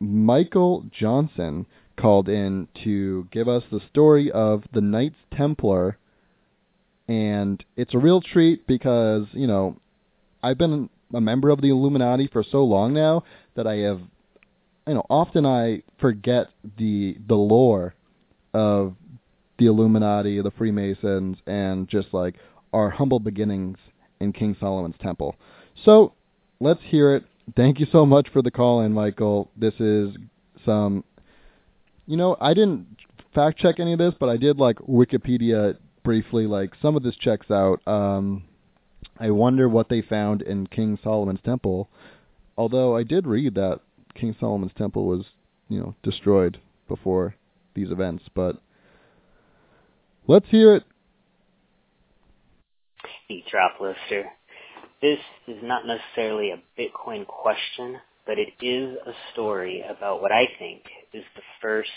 [0.00, 5.98] Michael Johnson called in to give us the story of the Knights Templar
[7.06, 9.76] and it's a real treat because, you know,
[10.42, 13.24] I've been a member of the Illuminati for so long now
[13.54, 14.00] that I have
[14.86, 16.48] you know, often I forget
[16.78, 17.94] the the lore
[18.52, 18.96] of
[19.58, 22.36] the Illuminati, the Freemasons, and just like
[22.72, 23.78] our humble beginnings
[24.20, 25.36] in King Solomon's temple.
[25.84, 26.12] So
[26.60, 27.24] let's hear it.
[27.56, 29.50] Thank you so much for the call in, Michael.
[29.56, 30.16] This is
[30.64, 31.04] some,
[32.06, 32.86] you know, I didn't
[33.34, 36.46] fact check any of this, but I did like Wikipedia briefly.
[36.46, 37.80] Like some of this checks out.
[37.86, 38.44] Um,
[39.18, 41.88] I wonder what they found in King Solomon's temple.
[42.56, 43.80] Although I did read that
[44.14, 45.26] King Solomon's temple was,
[45.68, 47.34] you know, destroyed before
[47.74, 48.60] these events, but
[50.26, 50.84] let's hear it.
[53.28, 54.28] The drop lister.
[55.00, 60.46] This is not necessarily a Bitcoin question, but it is a story about what I
[60.58, 60.82] think
[61.12, 61.90] is the first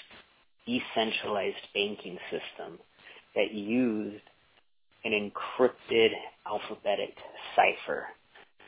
[0.66, 2.80] decentralized banking system
[3.36, 4.24] that used
[5.06, 6.10] an encrypted
[6.46, 7.16] alphabetic
[7.56, 8.08] cipher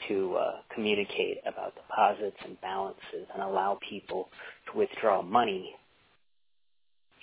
[0.07, 4.29] to uh, communicate about deposits and balances and allow people
[4.71, 5.75] to withdraw money,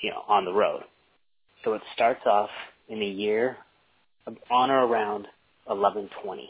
[0.03, 0.83] you know, on the road.
[1.67, 2.51] So it starts off
[2.89, 3.57] in the year
[4.53, 5.27] on or around
[5.65, 6.49] 1120.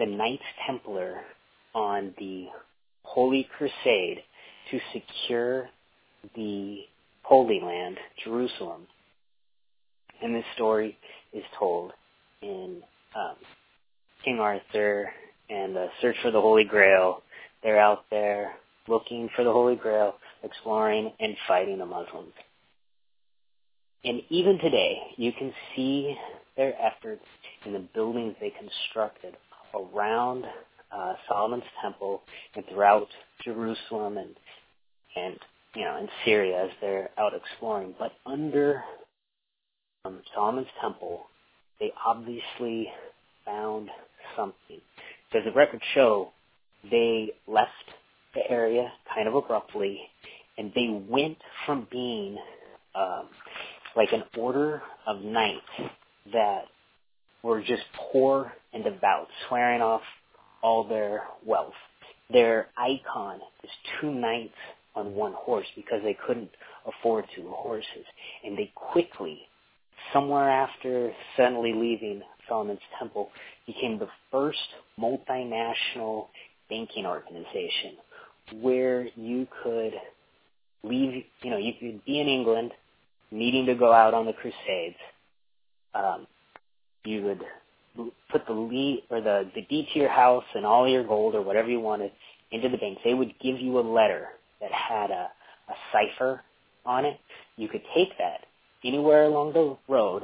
[0.00, 1.20] The Knights Templar
[1.76, 2.46] on the
[3.04, 4.24] Holy Crusade
[4.72, 5.68] to secure
[6.34, 6.78] the
[7.22, 8.88] Holy Land, Jerusalem.
[10.20, 10.98] And this story
[11.32, 11.92] is told
[12.42, 12.82] in
[13.14, 13.36] um,
[14.24, 15.12] King Arthur
[15.48, 17.22] and the Search for the Holy Grail.
[17.62, 18.54] They're out there
[18.88, 22.32] looking for the Holy Grail, exploring and fighting the Muslims.
[24.04, 26.16] And even today, you can see
[26.56, 27.24] their efforts
[27.64, 29.36] in the buildings they constructed
[29.74, 30.44] around
[30.92, 32.22] uh, Solomon's Temple
[32.54, 33.08] and throughout
[33.44, 34.34] Jerusalem and
[35.16, 35.38] and
[35.74, 37.94] you know in Syria as they're out exploring.
[37.98, 38.82] But under
[40.04, 41.22] um, Solomon's Temple,
[41.80, 42.88] they obviously
[43.44, 43.90] found
[44.36, 44.80] something.
[45.30, 46.32] Because the records show
[46.90, 47.70] they left
[48.34, 50.00] the area kind of abruptly,
[50.58, 52.36] and they went from being
[52.94, 53.28] um,
[53.96, 55.60] like an order of knights
[56.32, 56.64] that
[57.42, 60.02] were just poor and devout, swearing off
[60.62, 61.74] all their wealth.
[62.32, 64.54] Their icon is two knights
[64.96, 66.50] on one horse because they couldn't
[66.86, 68.04] afford two horses.
[68.44, 69.40] And they quickly,
[70.12, 73.30] somewhere after suddenly leaving Solomon's Temple,
[73.66, 74.58] became the first
[74.98, 76.28] multinational
[76.70, 77.96] banking organization
[78.60, 79.92] where you could
[80.82, 82.72] leave, you know, you could be in England
[83.34, 84.96] needing to go out on the Crusades.
[85.94, 86.26] Um,
[87.04, 91.04] you would put the lead or the, the deed to your house and all your
[91.04, 92.12] gold or whatever you wanted
[92.50, 92.98] into the bank.
[93.04, 94.28] They would give you a letter
[94.60, 95.28] that had a,
[95.68, 96.42] a cipher
[96.86, 97.18] on it.
[97.56, 98.46] You could take that
[98.84, 100.22] anywhere along the road,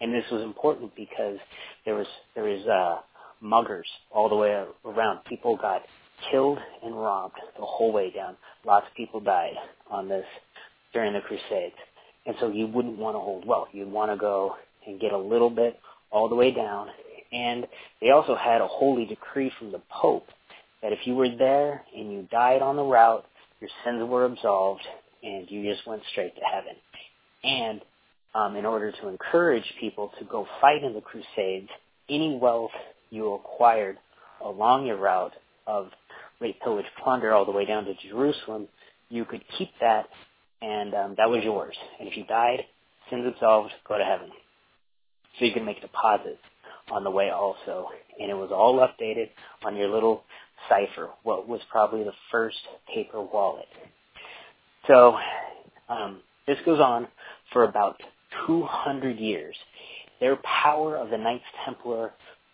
[0.00, 1.38] and this was important because
[1.84, 3.00] there was there was uh,
[3.44, 5.20] muggers all the way around.
[5.28, 5.82] People got
[6.30, 8.36] killed and robbed the whole way down.
[8.64, 9.54] Lots of people died
[9.90, 10.24] on this
[10.92, 11.74] during the Crusades,
[12.26, 13.68] and so you wouldn't want to hold wealth.
[13.72, 14.56] You'd want to go
[14.86, 15.78] and get a little bit
[16.10, 16.88] all the way down.
[17.32, 17.66] And
[18.00, 20.26] they also had a holy decree from the Pope
[20.82, 23.24] that if you were there and you died on the route,
[23.60, 24.82] your sins were absolved
[25.22, 26.74] and you just went straight to heaven.
[27.42, 27.80] And
[28.34, 31.68] um, in order to encourage people to go fight in the Crusades,
[32.08, 32.72] any wealth
[33.10, 33.96] you acquired
[34.44, 35.32] along your route
[35.66, 35.88] of
[36.40, 38.68] rape, pillage, plunder all the way down to Jerusalem,
[39.08, 40.06] you could keep that
[40.64, 41.76] and um, that was yours.
[41.98, 42.64] And if you died,
[43.10, 44.30] sins absolved, go to heaven
[45.38, 46.38] so you can make deposits
[46.90, 47.88] on the way also.
[48.20, 49.30] And it was all updated
[49.64, 50.24] on your little
[50.68, 52.56] cipher, what was probably the first
[52.92, 53.66] paper wallet.
[54.86, 55.16] So
[55.88, 57.08] um, this goes on
[57.52, 58.00] for about
[58.46, 59.56] 200 years.
[60.20, 62.12] Their power of the Knights Templar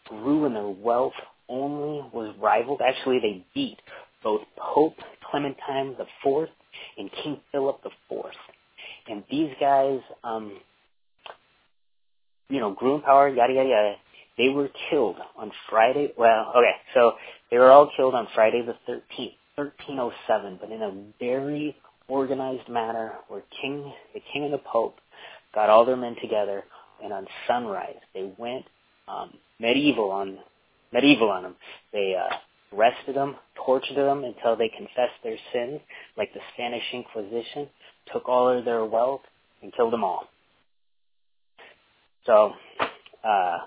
[0.09, 1.13] grew and their wealth
[1.49, 2.81] only was rivaled.
[2.81, 3.79] Actually, they beat
[4.23, 4.97] both Pope
[5.31, 6.49] Clementine IV
[6.99, 8.25] and King Philip IV.
[9.09, 10.61] And these guys, um,
[12.49, 13.95] you know, in power, yada, yada, yada.
[14.39, 16.13] They were killed on Friday.
[16.17, 17.13] Well, okay, so
[17.51, 21.77] they were all killed on Friday the 13th, 1307, but in a very
[22.09, 24.97] organized manner where King, the King and the Pope
[25.55, 26.65] got all their men together,
[27.03, 28.65] and on sunrise they went
[29.09, 30.39] um, medieval on
[30.93, 31.57] medieval on them.
[31.93, 32.35] They uh,
[32.77, 35.81] arrested them, tortured them until they confessed their sins,
[36.17, 37.69] like the Spanish Inquisition,
[38.13, 39.23] took all of their wealth
[39.63, 40.29] and killed them all.
[42.27, 42.53] So,
[43.25, 43.59] uh,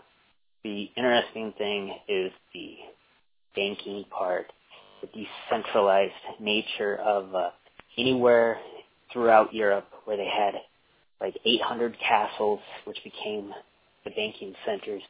[0.64, 2.76] the interesting thing is the
[3.56, 4.52] banking part,
[5.02, 7.50] the decentralized nature of uh,
[7.98, 8.58] anywhere
[9.12, 10.54] throughout Europe where they had
[11.22, 13.54] like 800 castles, which became
[14.04, 15.02] the banking centers.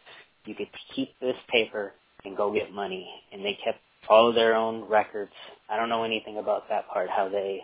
[0.45, 1.93] You could keep this paper
[2.25, 5.31] and go get money, and they kept all of their own records.
[5.69, 7.61] I don't know anything about that part, how they,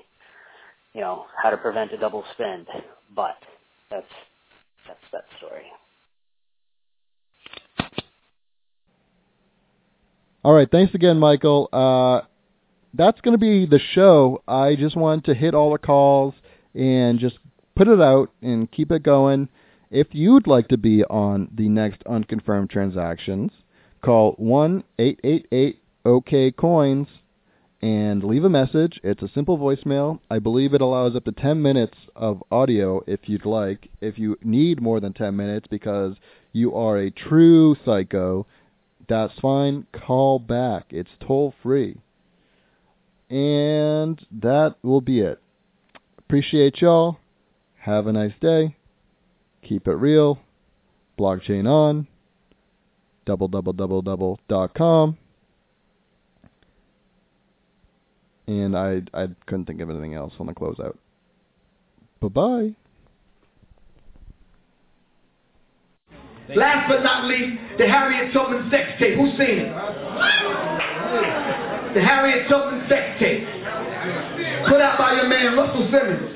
[0.93, 2.67] you know, how to prevent a double spend,
[3.15, 3.37] but
[3.89, 4.05] that's
[4.87, 5.63] that's that story.
[10.43, 11.69] All right, thanks again, Michael.
[11.71, 12.21] Uh,
[12.93, 14.41] that's going to be the show.
[14.47, 16.33] I just wanted to hit all the calls
[16.73, 17.37] and just
[17.75, 19.49] put it out and keep it going.
[19.91, 23.51] If you'd like to be on the next unconfirmed transactions,
[24.01, 27.07] call one eight eight eight OK Coins
[27.81, 28.99] and leave a message.
[29.03, 30.19] It's a simple voicemail.
[30.29, 33.89] I believe it allows up to 10 minutes of audio if you'd like.
[34.01, 36.15] If you need more than 10 minutes because
[36.51, 38.45] you are a true psycho,
[39.07, 39.87] that's fine.
[39.93, 40.87] Call back.
[40.89, 41.97] It's toll free.
[43.29, 45.41] And that will be it.
[46.17, 47.17] Appreciate y'all.
[47.77, 48.75] Have a nice day.
[49.63, 50.39] Keep it real.
[51.17, 52.07] Blockchain on.
[53.29, 55.15] Double double double double dot com.
[58.47, 60.97] And I I couldn't think of anything else on the closeout.
[62.21, 62.75] Bye bye.
[66.55, 69.15] Last but not least, the Harriet Tubman sex tape.
[69.15, 69.73] Who's seen it?
[71.93, 73.45] The Harriet Tubman sex tape.
[74.67, 76.35] Put out by your man Russell Simmons.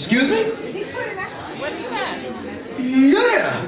[0.00, 0.42] Excuse me?
[2.80, 3.66] Yeah.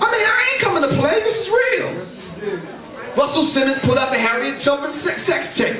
[0.00, 1.16] I mean, I ain't coming to play.
[1.20, 1.90] This is real.
[3.16, 5.76] Russell Simmons put out the Harriet Tubman sex, tape.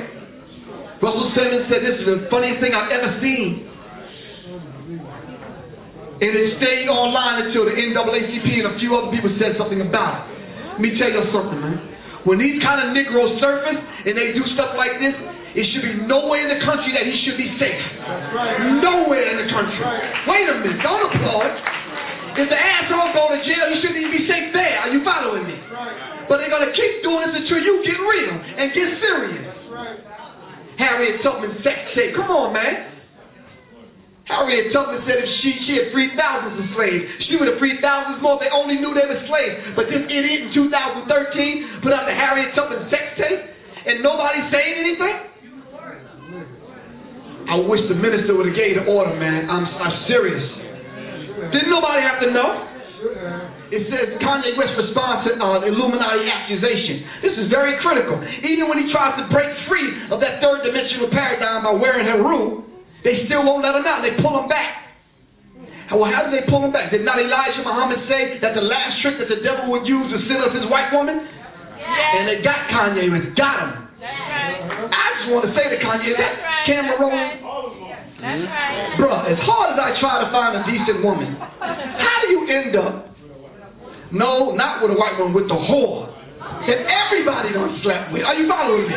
[1.01, 3.69] Russell Simmons said, This is the funniest thing I've ever seen.
[6.17, 10.25] And it stayed online until the NAACP and a few other people said something about
[10.25, 10.73] it.
[10.73, 11.93] Let me tell you something, man.
[12.25, 15.13] When these kind of Negroes surface and they do stuff like this,
[15.53, 17.81] it should be nowhere in the country that he should be safe.
[18.81, 19.77] Nowhere in the country.
[20.25, 21.53] Wait a minute, don't applaud.
[22.37, 24.79] If the asshole go to jail, he shouldn't even be safe there.
[24.79, 25.57] Are you following me?
[26.29, 29.57] But they're gonna keep doing this until you get real and get serious.
[30.77, 32.15] Harriet Tubman sex tape.
[32.15, 32.93] Come on, man.
[34.25, 37.79] Harriet Tubman said if she, she had freed thousands of slaves, she would have freed
[37.81, 39.73] thousands more if they only knew they were slaves.
[39.75, 43.39] But this idiot in 2013 put out the Harriet Tubman sex tape
[43.87, 45.15] and nobody's saying anything?
[47.47, 49.49] I wish the minister would have gave the order, man.
[49.49, 50.66] I'm, I'm serious.
[51.37, 52.73] Didn't nobody have to know?
[53.69, 57.05] It says Kanye West responds to uh, Illuminati accusation.
[57.21, 58.17] This is very critical.
[58.41, 62.17] Even when he tries to break free of that third dimensional paradigm by wearing her
[62.23, 62.65] robe,
[63.03, 64.01] they still won't let him out.
[64.01, 64.87] They pull him back.
[65.91, 66.91] Well, how did they pull him back?
[66.91, 70.21] Did not Elijah Muhammad say that the last trick that the devil would use was
[70.27, 71.27] send us his white woman?
[71.77, 72.17] Yeah.
[72.17, 73.87] And they got Kanye West, got him.
[74.01, 74.89] Right.
[74.91, 76.65] I just want to say to Kanye, that right.
[76.65, 77.86] camera rolling.
[78.21, 78.49] That's mm-hmm.
[78.49, 78.97] right.
[78.97, 82.75] Bruh, as hard as I try to find a decent woman, how do you end
[82.75, 83.13] up?
[84.11, 86.13] No, not with a white woman, with the whore.
[86.65, 88.23] That everybody done slept with.
[88.23, 88.95] Are you following me?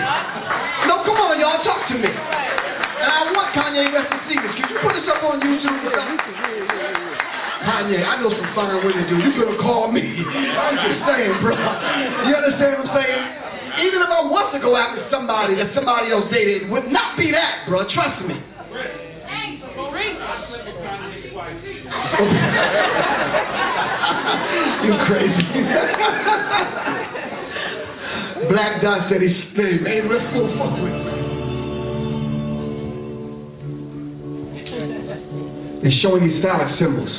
[0.87, 2.07] No, come on, y'all, talk to me.
[2.07, 4.53] And I want Kanye West to see this.
[4.55, 6.37] Can you put this up on YouTube or something?
[7.64, 9.18] Kanye, I know some fine women do.
[9.18, 10.05] You could have called me.
[10.05, 11.53] I'm just saying, bro.
[12.29, 13.23] You understand what I'm saying?
[13.89, 17.16] Even if I was to go after somebody that somebody else dated, it would not
[17.16, 17.89] be that, bro.
[17.93, 18.37] Trust me.
[24.85, 25.47] You crazy.
[28.49, 29.83] Black Dot said he's spinning.
[29.83, 30.93] Man, let's go forward.
[35.83, 37.11] They're showing these phallic symbols.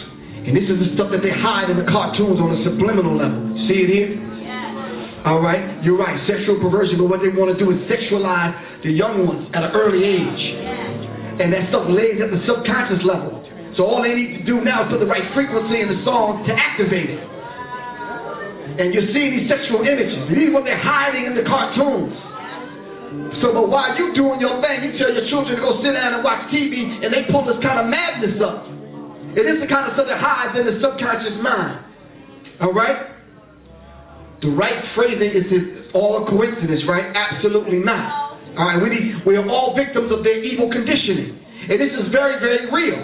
[0.46, 3.56] And this is the stuff that they hide in the cartoons on a subliminal level.
[3.68, 4.18] See it here?
[5.26, 8.90] All right, you're right, sexual perversion, but what they want to do is sexualize the
[8.90, 10.81] young ones at an early age.
[11.40, 13.40] And that stuff lays at the subconscious level.
[13.78, 16.44] So all they need to do now is put the right frequency in the song
[16.48, 17.24] to activate it.
[18.80, 20.18] And you're seeing these sexual images.
[20.28, 22.16] Are what they're hiding in the cartoons.
[23.42, 26.16] So, but while you doing your thing, you tell your children to go sit down
[26.16, 28.68] and watch TV, and they pull this kind of madness up.
[29.36, 31.84] It is the kind of stuff that hides in the subconscious mind.
[32.62, 33.12] All right?
[34.42, 37.16] The right phrasing is all a coincidence, right?
[37.16, 38.31] Absolutely not.
[38.58, 41.40] All right, we, need, we are all victims of their evil conditioning.
[41.70, 43.00] And this is very, very real.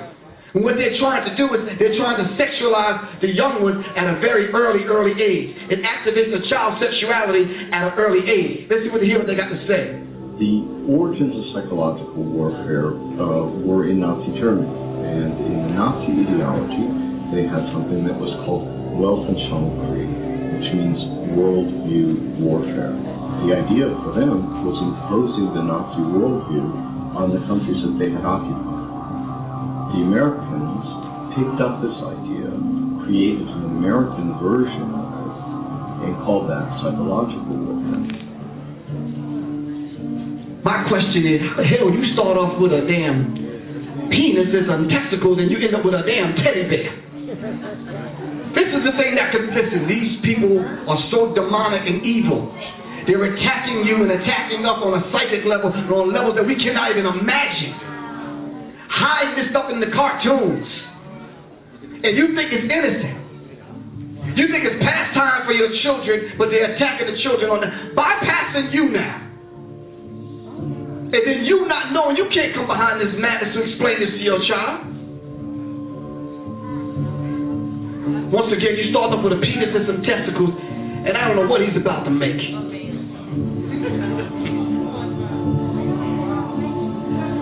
[0.53, 4.07] And what they're trying to do is they're trying to sexualize the young ones at
[4.07, 5.55] a very early, early age.
[5.69, 8.67] It activates the child's sexuality at an early age.
[8.69, 10.01] Let's see what, hear what they got to say.
[10.39, 14.67] The origins of psychological warfare uh, were in Nazi Germany.
[14.67, 16.91] And in Nazi ideology,
[17.31, 18.67] they had something that was called
[18.99, 20.99] Weltanschauung, which means
[21.37, 23.16] worldview warfare.
[23.45, 28.25] The idea for them was imposing the Nazi worldview on the countries that they had
[28.25, 28.77] occupied
[29.93, 30.83] the Americans
[31.31, 32.51] picked up this idea,
[33.07, 38.03] created an American version of it, and called that psychological warfare.
[40.63, 41.39] My question is,
[41.71, 43.31] hell you start off with a damn
[44.11, 46.91] penises and testicles and you end up with a damn teddy bear?
[48.53, 49.87] This is the thing that can listen.
[49.87, 52.51] These people are so demonic and evil.
[53.07, 56.91] They're attacking you and attacking us on a psychic level, on levels that we cannot
[56.91, 57.73] even imagine
[58.89, 60.67] hide this stuff in the cartoons.
[62.03, 63.17] And you think it's innocent.
[64.37, 68.73] You think it's pastime for your children, but they're attacking the children on the bypassing
[68.73, 69.23] you now.
[71.07, 74.19] And then you not knowing you can't come behind this madness to explain this to
[74.19, 74.85] your child.
[78.31, 81.47] Once again, you start off with a penis and some testicles, and I don't know
[81.47, 82.43] what he's about to make.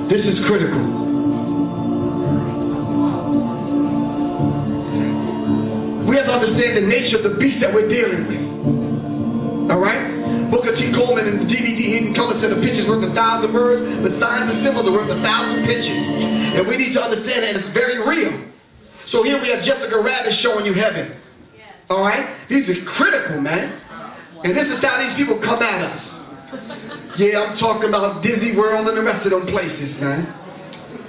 [0.09, 0.85] This is critical.
[6.05, 9.71] We have to understand the nature of the beast that we're dealing with.
[9.71, 10.51] All right?
[10.51, 10.93] Booker T.
[10.93, 14.53] Coleman in the DVD Hidden Color said a picture's worth a thousand words, but signs
[14.53, 16.05] and symbols are worth a thousand pictures.
[16.53, 18.45] And we need to understand that it's very real.
[19.09, 21.17] So here we have Jessica Rabbit showing you heaven.
[21.89, 22.45] All right?
[22.47, 23.81] These are critical, man.
[24.45, 25.97] And this is how these people come at us.
[27.17, 30.27] Yeah, I'm talking about Disney World and the rest of them places, man.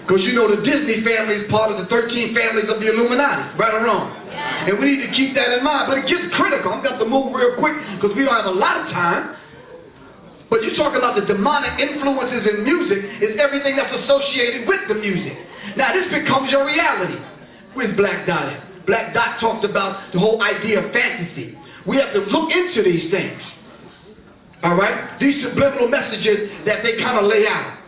[0.06, 3.58] Because you know the Disney family is part of the 13 families of the Illuminati,
[3.58, 4.14] right or wrong?
[4.30, 5.90] And we need to keep that in mind.
[5.90, 6.70] But it gets critical.
[6.70, 9.34] I'm going to move real quick because we don't have a lot of time.
[10.46, 14.94] But you're talking about the demonic influences in music is everything that's associated with the
[14.94, 15.34] music.
[15.74, 17.18] Now this becomes your reality.
[17.74, 18.86] Where's Black Dot?
[18.86, 21.58] Black Dot talked about the whole idea of fantasy.
[21.82, 23.42] We have to look into these things.
[24.66, 25.20] All right?
[25.20, 27.78] These subliminal messages that they kind of lay out.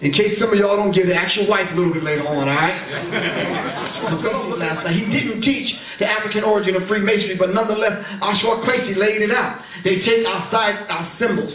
[0.00, 2.48] In case some of y'all don't get ask your wife a little bit later on,
[2.48, 2.72] all right?
[4.56, 4.96] last night.
[4.96, 9.60] He didn't teach the African origin of Freemasonry, but nonetheless, Ashra Kwesi laid it out.
[9.84, 11.52] They take our side, our symbols,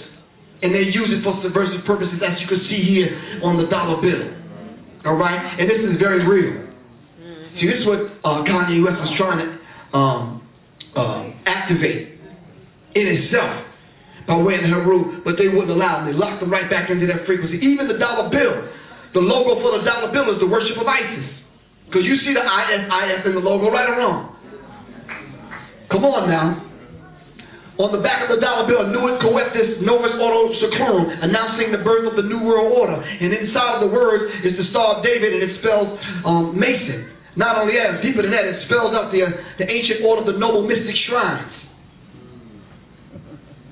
[0.61, 3.99] and they use it for subversive purposes, as you can see here on the dollar
[3.99, 4.29] bill.
[5.05, 5.59] All right?
[5.59, 6.67] And this is very real.
[7.59, 10.47] See, this is what uh, Kanye West was trying to um,
[10.95, 12.14] uh, activate
[12.95, 13.65] in itself
[14.27, 16.11] by way of Heru, but they wouldn't allow them.
[16.11, 17.57] They locked them right back into that frequency.
[17.57, 18.67] Even the dollar bill,
[19.13, 21.29] the logo for the dollar bill is the worship of ISIS.
[21.85, 24.35] Because you see the ISIS in the logo, right or wrong?
[25.91, 26.61] Come on now.
[27.77, 32.07] On the back of the dollar bill, Annuit Coeptis Novus Ordo Seclorum, announcing the birth
[32.07, 33.03] of the New World Order.
[33.03, 37.11] And inside of the words is the Star of David, and it spells um, Mason.
[37.35, 39.29] Not only that, deeper than that, it spells out the, uh,
[39.59, 41.51] the ancient order of the noble mystic shrines.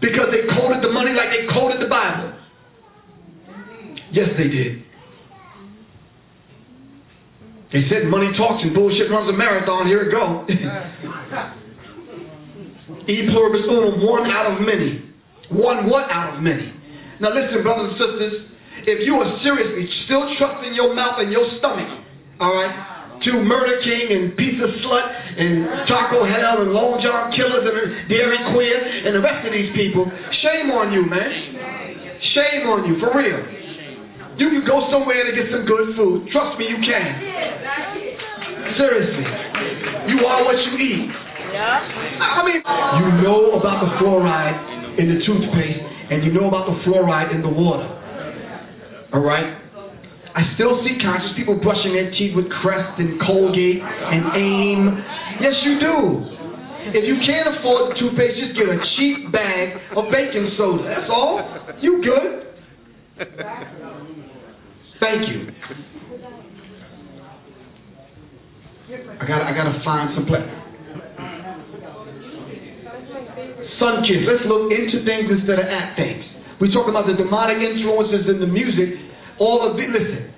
[0.04, 2.34] Because they coded the money like they coded the Bible.
[4.12, 4.84] Yes, they did.
[7.72, 9.88] They said money talks and bullshit runs a marathon.
[9.88, 10.45] Here it go.
[13.08, 15.06] e pluribus unum, one out of many.
[15.49, 16.74] One what out of many?
[17.22, 18.49] Now listen, brothers and sisters,
[18.86, 21.88] if you are seriously still trusting your mouth and your stomach,
[22.41, 22.93] all right,
[23.26, 28.38] to Murder King and Pizza Slut and Taco Hell and Long John Killers and Dairy
[28.54, 30.12] Queer and the rest of these people,
[30.42, 32.20] shame on you, man.
[32.34, 33.40] Shame on you, for real.
[34.38, 36.28] You can go somewhere to get some good food.
[36.32, 37.22] Trust me, you can.
[38.78, 39.24] Seriously.
[40.10, 41.12] You are what you eat.
[42.20, 42.62] I mean,
[43.00, 47.42] you know about the fluoride in the toothpaste and you know about the fluoride in
[47.42, 47.88] the water.
[49.14, 49.62] All right?
[50.36, 55.06] I still see conscious people brushing their teeth with Crest and Colgate and AIM.
[55.40, 56.26] Yes, you do.
[56.86, 60.84] If you can't afford toothpaste, just get a cheap bag of baking soda.
[60.84, 61.40] That's all.
[61.82, 62.48] You good.
[65.00, 65.52] Thank you.
[69.20, 70.50] I gotta, I gotta find some place.
[73.80, 74.28] Sun kids.
[74.28, 76.26] Let's look into things instead of at things.
[76.60, 79.00] We talk about the demonic influences in the music
[79.40, 80.34] all of the, listen,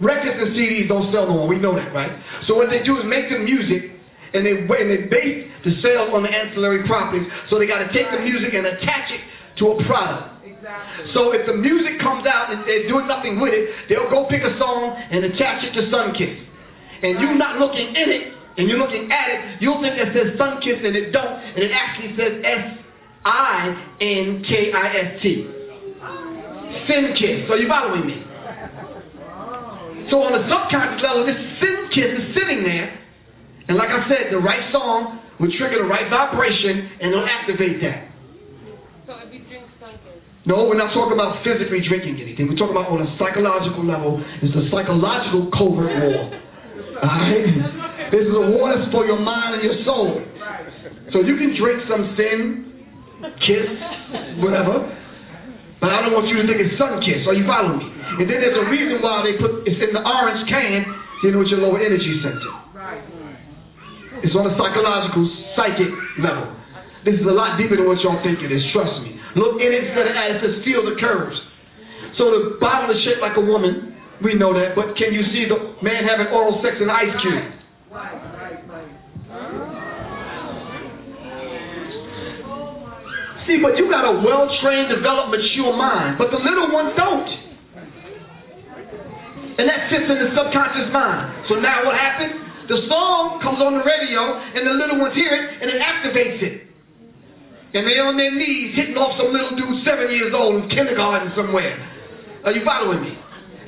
[0.00, 1.48] records and CDs don't sell no more.
[1.48, 2.12] We know that, right?
[2.46, 3.92] So what they do is make the music
[4.34, 7.26] and they, and they base the sales on the ancillary properties.
[7.50, 9.20] So they got to take the music and attach it
[9.58, 10.46] to a product.
[10.46, 11.12] Exactly.
[11.14, 14.42] So if the music comes out and they're doing nothing with it, they'll go pick
[14.42, 16.44] a song and attach it to Sunkist.
[17.02, 20.38] And you're not looking in it and you're looking at it, you'll think it says
[20.38, 22.78] Sunkist and it don't, and it actually says S
[23.24, 25.46] I N K I S T.
[26.86, 27.48] Sin Kiss.
[27.48, 28.27] So you following me?
[30.10, 32.98] So on a subconscious level, this sin kiss is sitting there.
[33.68, 37.80] And like I said, the right song will trigger the right vibration and it'll activate
[37.82, 38.08] that.
[39.06, 40.20] So if you drink something.
[40.46, 42.48] no, we're not talking about physically drinking anything.
[42.48, 44.24] We're talking about on a psychological level.
[44.40, 46.48] It's a psychological covert war.
[47.04, 48.10] Alright?
[48.10, 50.24] This is a war that's for your mind and your soul.
[51.12, 52.86] So you can drink some sin,
[53.44, 53.68] kiss,
[54.40, 54.88] whatever,
[55.80, 57.26] but I don't want you to think it's sun kiss.
[57.26, 57.88] Are you following me?
[58.18, 60.84] And then there's a reason why they put it's in the orange can,
[61.22, 62.50] dealing with your lower energy center.
[62.74, 63.02] Right.
[64.22, 66.50] It's on a psychological, psychic level.
[67.04, 69.20] This is a lot deeper than what y'all think it is, trust me.
[69.36, 71.38] Look in it instead of at it, says feel the curves.
[72.18, 75.46] So the Bible is shaped like a woman, we know that, but can you see
[75.46, 77.54] the man having oral sex in ice cube?
[83.48, 87.28] See, but you got a well-trained, developed, mature mind, but the little ones don't.
[89.56, 91.48] And that sits in the subconscious mind.
[91.48, 92.44] So now what happens?
[92.68, 96.42] The song comes on the radio, and the little ones hear it, and it activates
[96.44, 96.68] it.
[97.72, 101.32] And they're on their knees hitting off some little dude seven years old in kindergarten
[101.34, 101.80] somewhere.
[102.44, 103.18] Are you following me?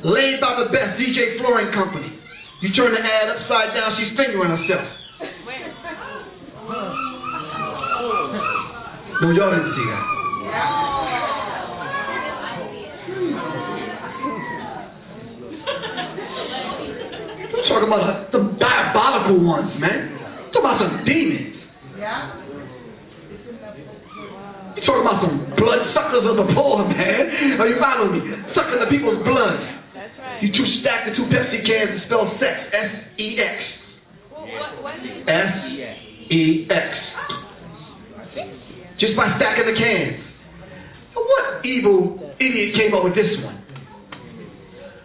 [0.05, 2.21] Laid by the best DJ Flooring Company.
[2.61, 4.89] You turn the ad upside down, she's fingering herself.
[9.21, 10.01] That.
[17.53, 20.17] I'm talking about the diabolical ones, man.
[20.55, 21.57] Talking about some demons.
[24.77, 27.61] You're talking about some blood suckers of the poor, man.
[27.61, 28.37] Are you following me?
[28.55, 29.61] Sucking the people's blood.
[29.93, 30.43] That's right.
[30.43, 32.59] You two stack the two Pepsi cans and spell sex.
[32.73, 33.63] S-E-X.
[34.31, 37.10] What, what is S-E-X.
[39.01, 40.23] Just by stacking the cans.
[41.15, 43.65] What evil idiot came up with this one?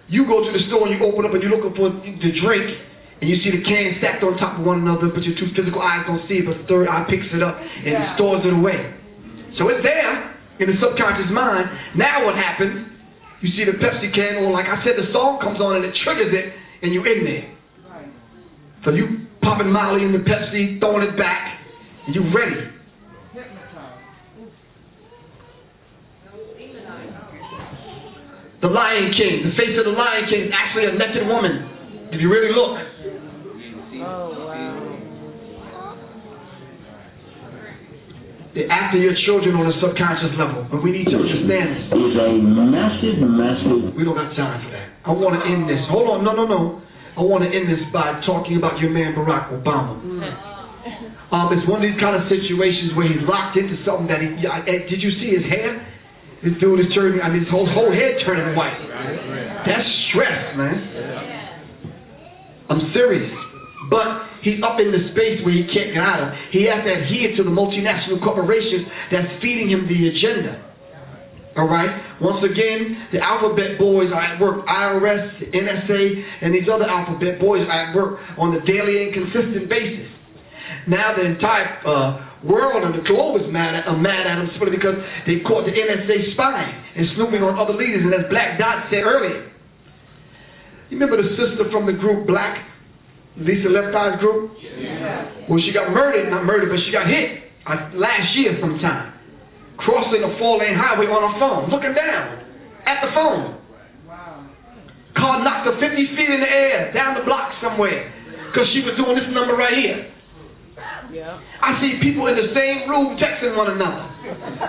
[0.10, 2.78] You go to the store and you open up and you're looking for the drink
[3.22, 5.82] and you see the cans stacked on top of one another, but your two physical
[5.82, 8.16] eyes don't see it, but the third eye picks it up and Yeah.
[8.16, 8.86] stores it away.
[9.58, 10.30] So it's there
[10.60, 11.70] in the subconscious mind.
[11.96, 12.90] Now what happens?
[13.42, 15.96] You see the Pepsi can, or like I said, the song comes on and it
[15.96, 17.46] triggers it, and you're in there.
[18.84, 21.60] So you popping Molly in the Pepsi, throwing it back,
[22.06, 22.68] and you're ready.
[28.66, 31.70] The Lion King, the face of the Lion King is actually a naked woman.
[32.12, 32.82] If you really look.
[38.56, 41.94] They're after your children on a subconscious level, and we need to understand this.
[41.94, 44.90] It's a massive, massive We don't got time for that.
[45.06, 45.88] I want to end this.
[45.88, 46.82] Hold on, no, no, no.
[47.18, 50.02] I want to end this by talking about your man Barack Obama.
[51.30, 54.42] Um, it's one of these kind of situations where he's locked into something that he.
[54.42, 55.86] Yeah, eh, did you see his hair?
[56.46, 57.22] This dude is turning.
[57.22, 58.78] I mean, his whole whole head turning white.
[59.66, 60.78] That's stress, man.
[62.70, 63.34] I'm serious.
[63.90, 66.34] But he's up in the space where he can't get out of.
[66.52, 70.62] He has to adhere to the multinational corporations that's feeding him the agenda.
[71.58, 72.22] All right.
[72.22, 74.68] Once again, the alphabet boys are at work.
[74.68, 79.68] IRS, NSA, and these other alphabet boys are at work on a daily and consistent
[79.68, 80.10] basis.
[80.88, 84.50] Now the entire uh, world and the globe is mad at, uh, mad at them
[84.54, 88.04] simply because they caught the NSA spying and snooping on other leaders.
[88.04, 89.52] And as Black Dot said earlier,
[90.90, 92.68] you remember the sister from the group Black,
[93.38, 94.52] Lisa Left Eye's group?
[95.50, 99.14] Well, she got murdered, not murdered, but she got hit uh, last year sometime,
[99.78, 102.44] crossing a four-lane highway on her phone, looking down
[102.86, 103.58] at the phone.
[105.18, 108.14] Car knocked her 50 feet in the air, down the block somewhere,
[108.48, 110.12] because she was doing this number right here.
[111.62, 114.10] I see people in the same room texting one another.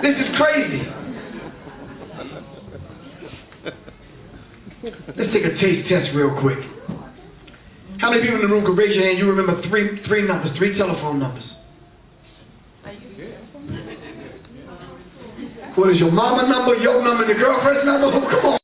[0.03, 0.83] This is crazy.
[5.17, 6.59] Let's take a taste test real quick.
[7.99, 9.19] How many people in the room can raise your hand?
[9.19, 11.45] You remember three three numbers, three telephone numbers.
[15.75, 18.11] What is your mama number, your number, and your girlfriend's number?
[18.31, 18.55] Come on.